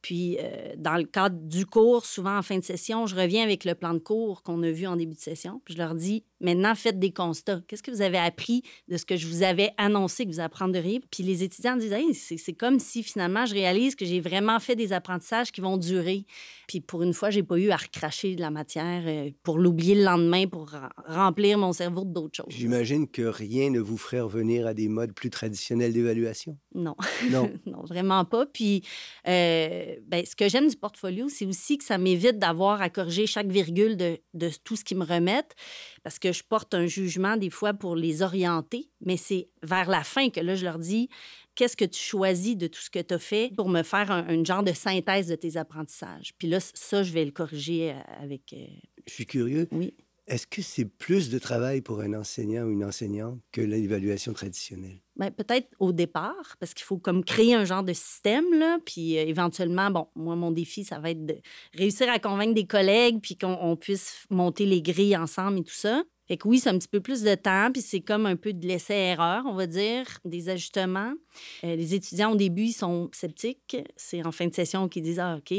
Puis, 0.00 0.38
euh, 0.40 0.72
dans 0.78 0.96
le 0.96 1.04
cadre 1.04 1.36
du 1.38 1.66
cours, 1.66 2.06
souvent 2.06 2.38
en 2.38 2.42
fin 2.42 2.58
de 2.58 2.64
session, 2.64 3.06
je 3.06 3.14
reviens 3.14 3.44
avec 3.44 3.66
le 3.66 3.74
plan 3.74 3.92
de 3.92 3.98
cours 3.98 4.42
qu'on 4.42 4.62
a 4.62 4.70
vu 4.70 4.86
en 4.86 4.96
début 4.96 5.14
de 5.14 5.20
session. 5.20 5.60
Puis, 5.66 5.74
je 5.74 5.78
leur 5.78 5.94
dis 5.94 6.24
maintenant, 6.40 6.74
faites 6.74 6.98
des 6.98 7.12
constats. 7.12 7.60
Qu'est-ce 7.68 7.82
que 7.82 7.90
vous 7.90 8.00
avez 8.00 8.16
appris 8.16 8.62
de 8.88 8.96
ce 8.96 9.04
que 9.04 9.16
je 9.16 9.26
vous 9.26 9.42
avais 9.42 9.72
annoncé 9.76 10.24
que 10.24 10.30
vous 10.30 10.40
apprendriez? 10.40 11.02
Puis, 11.10 11.22
les 11.22 11.42
étudiants 11.42 11.76
disent 11.76 11.92
hey, 11.92 12.14
c'est 12.14 12.54
comme 12.54 12.78
si 12.78 13.02
finalement, 13.02 13.44
je 13.44 13.52
réalise 13.52 13.94
que 13.94 14.06
j'ai 14.06 14.20
vraiment 14.20 14.58
fait 14.58 14.74
des 14.74 14.94
apprentissages 14.94 15.52
qui 15.52 15.60
vont 15.60 15.76
durer. 15.76 16.24
Puis, 16.66 16.80
pour 16.80 17.02
une 17.02 17.12
fois, 17.12 17.28
j'ai 17.28 17.42
pas 17.42 17.58
eu 17.58 17.68
à 17.68 17.76
recracher 17.76 18.34
de 18.34 18.40
la 18.40 18.50
matière 18.50 19.02
euh, 19.04 19.30
pour 19.42 19.58
l'oublier 19.58 19.94
le 19.94 20.04
lendemain, 20.04 20.46
pour 20.46 20.70
remplir 21.06 21.58
mon 21.58 21.74
cerveau 21.74 22.04
d'autres 22.06 22.36
choses. 22.36 22.46
J'imagine 22.48 23.06
que 23.06 23.22
rien 23.22 23.68
ne 23.68 23.80
vous 23.80 23.98
ferait 23.98 24.20
revenir 24.20 24.66
à 24.66 24.72
des 24.72 24.88
modes 24.88 25.12
plus 25.12 25.28
traditionnels 25.28 25.92
d'évaluation. 25.92 26.56
Non. 26.74 26.96
Non. 27.30 27.50
non, 27.66 27.84
vraiment 27.90 28.24
pas. 28.24 28.46
Puis, 28.46 28.82
euh, 29.28 29.96
ben, 30.06 30.24
ce 30.24 30.34
que 30.34 30.48
j'aime 30.48 30.68
du 30.68 30.76
portfolio, 30.76 31.28
c'est 31.28 31.44
aussi 31.44 31.76
que 31.76 31.84
ça 31.84 31.98
m'évite 31.98 32.38
d'avoir 32.38 32.80
à 32.80 32.88
corriger 32.88 33.26
chaque 33.26 33.48
virgule 33.48 33.96
de, 33.96 34.18
de, 34.34 34.50
tout 34.64 34.76
ce 34.76 34.84
qu'ils 34.84 34.96
me 34.96 35.04
remettent, 35.04 35.54
parce 36.02 36.18
que 36.18 36.32
je 36.32 36.42
porte 36.42 36.72
un 36.72 36.86
jugement 36.86 37.36
des 37.36 37.50
fois 37.50 37.74
pour 37.74 37.96
les 37.96 38.22
orienter, 38.22 38.88
mais 39.04 39.16
c'est 39.16 39.48
vers 39.62 39.90
la 39.90 40.04
fin 40.04 40.30
que 40.30 40.40
là, 40.40 40.54
je 40.54 40.64
leur 40.64 40.78
dis 40.78 41.08
qu'est-ce 41.54 41.76
que 41.76 41.84
tu 41.84 42.00
choisis 42.00 42.56
de 42.56 42.66
tout 42.68 42.80
ce 42.80 42.90
que 42.90 43.00
tu 43.00 43.14
as 43.14 43.18
fait 43.18 43.52
pour 43.54 43.68
me 43.68 43.82
faire 43.82 44.10
un, 44.10 44.44
genre 44.44 44.62
de 44.62 44.72
synthèse 44.72 45.26
de 45.26 45.34
tes 45.34 45.56
apprentissages? 45.56 46.32
Puis 46.38 46.48
là, 46.48 46.58
ça, 46.60 47.02
je 47.02 47.12
vais 47.12 47.24
le 47.24 47.32
corriger 47.32 47.90
euh, 47.90 48.00
avec... 48.22 48.52
Euh, 48.52 48.66
je 49.06 49.12
suis 49.12 49.26
curieux. 49.26 49.68
Oui. 49.72 49.94
Est-ce 50.30 50.46
que 50.46 50.62
c'est 50.62 50.84
plus 50.84 51.28
de 51.28 51.40
travail 51.40 51.80
pour 51.80 52.02
un 52.02 52.14
enseignant 52.14 52.62
ou 52.62 52.70
une 52.70 52.84
enseignante 52.84 53.40
que 53.50 53.60
l'évaluation 53.60 54.32
traditionnelle? 54.32 55.00
Bien, 55.16 55.32
peut-être 55.32 55.66
au 55.80 55.90
départ, 55.90 56.56
parce 56.60 56.72
qu'il 56.72 56.84
faut 56.84 56.98
comme 56.98 57.24
créer 57.24 57.56
un 57.56 57.64
genre 57.64 57.82
de 57.82 57.92
système, 57.92 58.44
là, 58.54 58.78
puis 58.86 59.18
euh, 59.18 59.22
éventuellement, 59.22 59.90
bon, 59.90 60.06
moi, 60.14 60.36
mon 60.36 60.52
défi, 60.52 60.84
ça 60.84 61.00
va 61.00 61.10
être 61.10 61.26
de 61.26 61.36
réussir 61.74 62.08
à 62.08 62.20
convaincre 62.20 62.54
des 62.54 62.64
collègues, 62.64 63.18
puis 63.20 63.36
qu'on 63.36 63.76
puisse 63.76 64.24
monter 64.30 64.66
les 64.66 64.82
grilles 64.82 65.16
ensemble 65.16 65.58
et 65.58 65.64
tout 65.64 65.74
ça. 65.74 66.04
Fait 66.30 66.38
oui, 66.44 66.60
c'est 66.60 66.68
un 66.68 66.78
petit 66.78 66.86
peu 66.86 67.00
plus 67.00 67.22
de 67.22 67.34
temps, 67.34 67.72
puis 67.72 67.82
c'est 67.82 68.02
comme 68.02 68.24
un 68.24 68.36
peu 68.36 68.52
de 68.52 68.64
l'essai-erreur, 68.64 69.42
on 69.46 69.54
va 69.54 69.66
dire, 69.66 70.06
des 70.24 70.48
ajustements. 70.48 71.12
Euh, 71.64 71.74
les 71.74 71.92
étudiants, 71.92 72.30
au 72.30 72.36
début, 72.36 72.66
ils 72.66 72.72
sont 72.72 73.10
sceptiques. 73.12 73.76
C'est 73.96 74.24
en 74.24 74.30
fin 74.30 74.46
de 74.46 74.54
session 74.54 74.88
qu'ils 74.88 75.02
disent 75.02 75.18
Ah, 75.18 75.38
OK. 75.38 75.52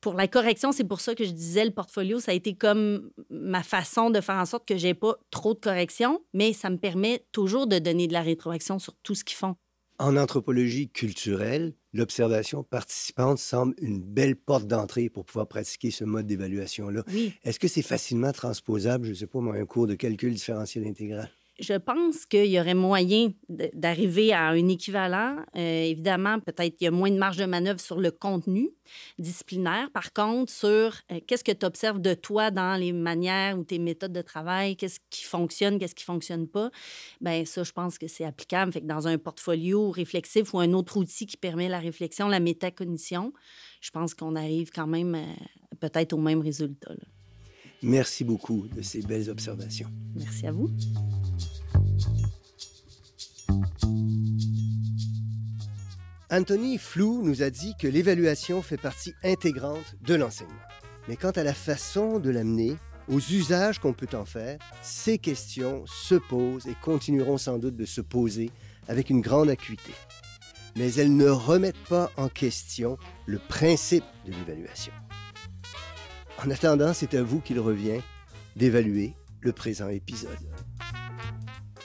Pour 0.00 0.14
la 0.14 0.26
correction, 0.26 0.72
c'est 0.72 0.82
pour 0.82 1.00
ça 1.00 1.14
que 1.14 1.22
je 1.22 1.30
disais 1.30 1.64
le 1.64 1.70
portfolio, 1.70 2.18
ça 2.18 2.32
a 2.32 2.34
été 2.34 2.54
comme 2.54 3.12
ma 3.30 3.62
façon 3.62 4.10
de 4.10 4.20
faire 4.20 4.34
en 4.34 4.46
sorte 4.46 4.66
que 4.66 4.76
j'ai 4.76 4.94
pas 4.94 5.14
trop 5.30 5.54
de 5.54 5.60
corrections, 5.60 6.20
mais 6.34 6.54
ça 6.54 6.70
me 6.70 6.76
permet 6.76 7.24
toujours 7.30 7.68
de 7.68 7.78
donner 7.78 8.08
de 8.08 8.12
la 8.12 8.22
rétroaction 8.22 8.80
sur 8.80 8.96
tout 9.04 9.14
ce 9.14 9.22
qu'ils 9.22 9.36
font. 9.36 9.54
En 10.00 10.16
anthropologie 10.16 10.88
culturelle, 10.88 11.74
l'observation 11.92 12.62
participante 12.62 13.38
semble 13.38 13.74
une 13.82 14.00
belle 14.00 14.34
porte 14.34 14.66
d'entrée 14.66 15.10
pour 15.10 15.26
pouvoir 15.26 15.46
pratiquer 15.46 15.90
ce 15.90 16.04
mode 16.04 16.26
d'évaluation-là. 16.26 17.04
Oui. 17.12 17.34
Est-ce 17.44 17.60
que 17.60 17.68
c'est 17.68 17.82
facilement 17.82 18.32
transposable, 18.32 19.04
je 19.04 19.10
ne 19.10 19.14
sais 19.14 19.26
pas, 19.26 19.40
moi, 19.40 19.56
un 19.56 19.66
cours 19.66 19.86
de 19.86 19.94
calcul 19.94 20.32
différentiel 20.32 20.86
intégral? 20.86 21.30
Je 21.60 21.74
pense 21.74 22.26
qu'il 22.26 22.46
y 22.46 22.58
aurait 22.58 22.74
moyen 22.74 23.32
d'arriver 23.48 24.32
à 24.32 24.48
un 24.48 24.68
équivalent. 24.68 25.36
Euh, 25.56 25.84
évidemment, 25.84 26.40
peut-être 26.40 26.76
qu'il 26.76 26.86
y 26.86 26.88
a 26.88 26.90
moins 26.90 27.10
de 27.10 27.18
marge 27.18 27.36
de 27.36 27.44
manœuvre 27.44 27.80
sur 27.80 28.00
le 28.00 28.10
contenu 28.10 28.70
disciplinaire. 29.18 29.90
Par 29.92 30.12
contre, 30.12 30.52
sur 30.52 30.94
euh, 31.12 31.20
qu'est-ce 31.26 31.44
que 31.44 31.52
tu 31.52 31.66
observes 31.66 32.00
de 32.00 32.14
toi 32.14 32.50
dans 32.50 32.78
les 32.78 32.92
manières 32.92 33.58
ou 33.58 33.64
tes 33.64 33.78
méthodes 33.78 34.12
de 34.12 34.22
travail, 34.22 34.76
qu'est-ce 34.76 35.00
qui 35.10 35.24
fonctionne, 35.24 35.78
qu'est-ce 35.78 35.94
qui 35.94 36.04
fonctionne 36.04 36.48
pas, 36.48 36.70
ben 37.20 37.44
ça, 37.44 37.62
je 37.62 37.72
pense 37.72 37.98
que 37.98 38.08
c'est 38.08 38.24
applicable. 38.24 38.72
Fait 38.72 38.80
que 38.80 38.86
dans 38.86 39.06
un 39.06 39.18
portfolio 39.18 39.90
réflexif 39.90 40.54
ou 40.54 40.60
un 40.60 40.72
autre 40.72 40.96
outil 40.96 41.26
qui 41.26 41.36
permet 41.36 41.68
la 41.68 41.78
réflexion, 41.78 42.28
la 42.28 42.40
métacognition, 42.40 43.32
je 43.80 43.90
pense 43.90 44.14
qu'on 44.14 44.34
arrive 44.36 44.70
quand 44.70 44.86
même 44.86 45.14
euh, 45.14 45.76
peut-être 45.78 46.12
au 46.12 46.18
même 46.18 46.40
résultat. 46.40 46.92
Merci 47.82 48.24
beaucoup 48.24 48.68
de 48.68 48.82
ces 48.82 49.00
belles 49.00 49.30
observations. 49.30 49.88
Merci 50.14 50.46
à 50.46 50.52
vous. 50.52 50.70
Anthony 56.30 56.78
Flou 56.78 57.22
nous 57.22 57.42
a 57.42 57.50
dit 57.50 57.74
que 57.76 57.88
l'évaluation 57.88 58.62
fait 58.62 58.76
partie 58.76 59.14
intégrante 59.24 59.96
de 60.02 60.14
l'enseignement. 60.14 60.54
Mais 61.08 61.16
quant 61.16 61.30
à 61.30 61.42
la 61.42 61.54
façon 61.54 62.20
de 62.20 62.30
l'amener, 62.30 62.76
aux 63.08 63.18
usages 63.18 63.80
qu'on 63.80 63.94
peut 63.94 64.16
en 64.16 64.24
faire, 64.24 64.58
ces 64.82 65.18
questions 65.18 65.84
se 65.86 66.14
posent 66.14 66.68
et 66.68 66.76
continueront 66.82 67.38
sans 67.38 67.58
doute 67.58 67.76
de 67.76 67.84
se 67.84 68.00
poser 68.00 68.50
avec 68.86 69.10
une 69.10 69.20
grande 69.20 69.50
acuité. 69.50 69.90
Mais 70.76 70.94
elles 70.94 71.16
ne 71.16 71.28
remettent 71.28 71.88
pas 71.88 72.12
en 72.16 72.28
question 72.28 72.96
le 73.26 73.38
principe 73.38 74.04
de 74.24 74.30
l'évaluation. 74.30 74.92
En 76.42 76.50
attendant, 76.50 76.94
c'est 76.94 77.14
à 77.14 77.22
vous 77.22 77.40
qu'il 77.40 77.60
revient 77.60 78.00
d'évaluer 78.56 79.12
le 79.40 79.52
présent 79.52 79.88
épisode. 79.88 80.30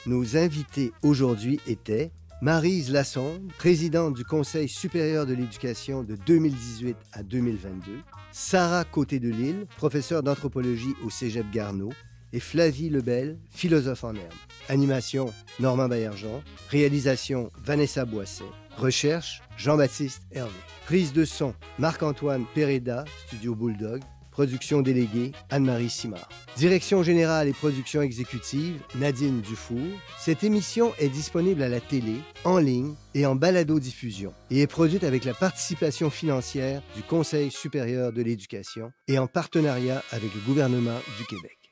Nos 0.06 0.38
invités 0.38 0.94
aujourd'hui 1.02 1.60
étaient 1.68 2.12
Marise 2.42 2.90
Lassonde, 2.90 3.52
présidente 3.58 4.14
du 4.14 4.24
Conseil 4.24 4.70
supérieur 4.70 5.26
de 5.26 5.34
l'éducation 5.34 6.04
de 6.04 6.16
2018 6.16 6.96
à 7.12 7.24
2022, 7.24 8.00
Sarah 8.32 8.86
Côté 8.86 9.20
de 9.20 9.30
Lille, 9.30 9.66
professeure 9.76 10.24
d'anthropologie 10.24 10.96
au 11.04 11.10
Cégep 11.10 11.52
Garneau, 11.52 11.92
et 12.32 12.40
Flavie 12.40 12.90
Lebel, 12.90 13.38
philosophe 13.50 14.06
en 14.06 14.16
herbe. 14.16 14.34
Animation 14.70 15.34
Normand 15.60 15.90
Baillargeon, 15.90 16.44
réalisation 16.70 17.52
Vanessa 17.62 18.06
Boisset, 18.06 18.46
recherche 18.78 19.42
Jean-Baptiste 19.58 20.22
Hervé. 20.32 20.52
Prise 20.86 21.14
de 21.14 21.26
son 21.26 21.54
Marc-Antoine 21.80 22.46
Pereda, 22.54 23.06
studio 23.28 23.56
Bulldog, 23.56 24.02
Production 24.36 24.82
déléguée, 24.82 25.32
Anne-Marie 25.50 25.90
Simard. 25.90 26.28
Direction 26.58 27.04
générale 27.04 27.48
et 27.48 27.54
production 27.54 28.02
exécutive, 28.02 28.82
Nadine 28.96 29.40
Dufour. 29.40 29.88
Cette 30.20 30.44
émission 30.44 30.92
est 31.00 31.08
disponible 31.08 31.64
à 31.64 31.70
la 31.70 31.80
télé, 31.80 32.16
en 32.44 32.58
ligne 32.58 32.96
et 33.14 33.26
en 33.26 33.36
balado-diffusion 33.36 34.34
et 34.52 34.60
est 34.60 34.68
produite 34.68 35.06
avec 35.06 35.24
la 35.24 35.34
participation 35.34 36.10
financière 36.10 36.82
du 36.98 37.02
Conseil 37.02 37.50
supérieur 37.50 38.12
de 38.12 38.22
l'éducation 38.22 38.92
et 39.08 39.18
en 39.20 39.28
partenariat 39.28 40.04
avec 40.12 40.36
le 40.36 40.42
gouvernement 40.42 41.00
du 41.18 41.26
Québec. 41.28 41.65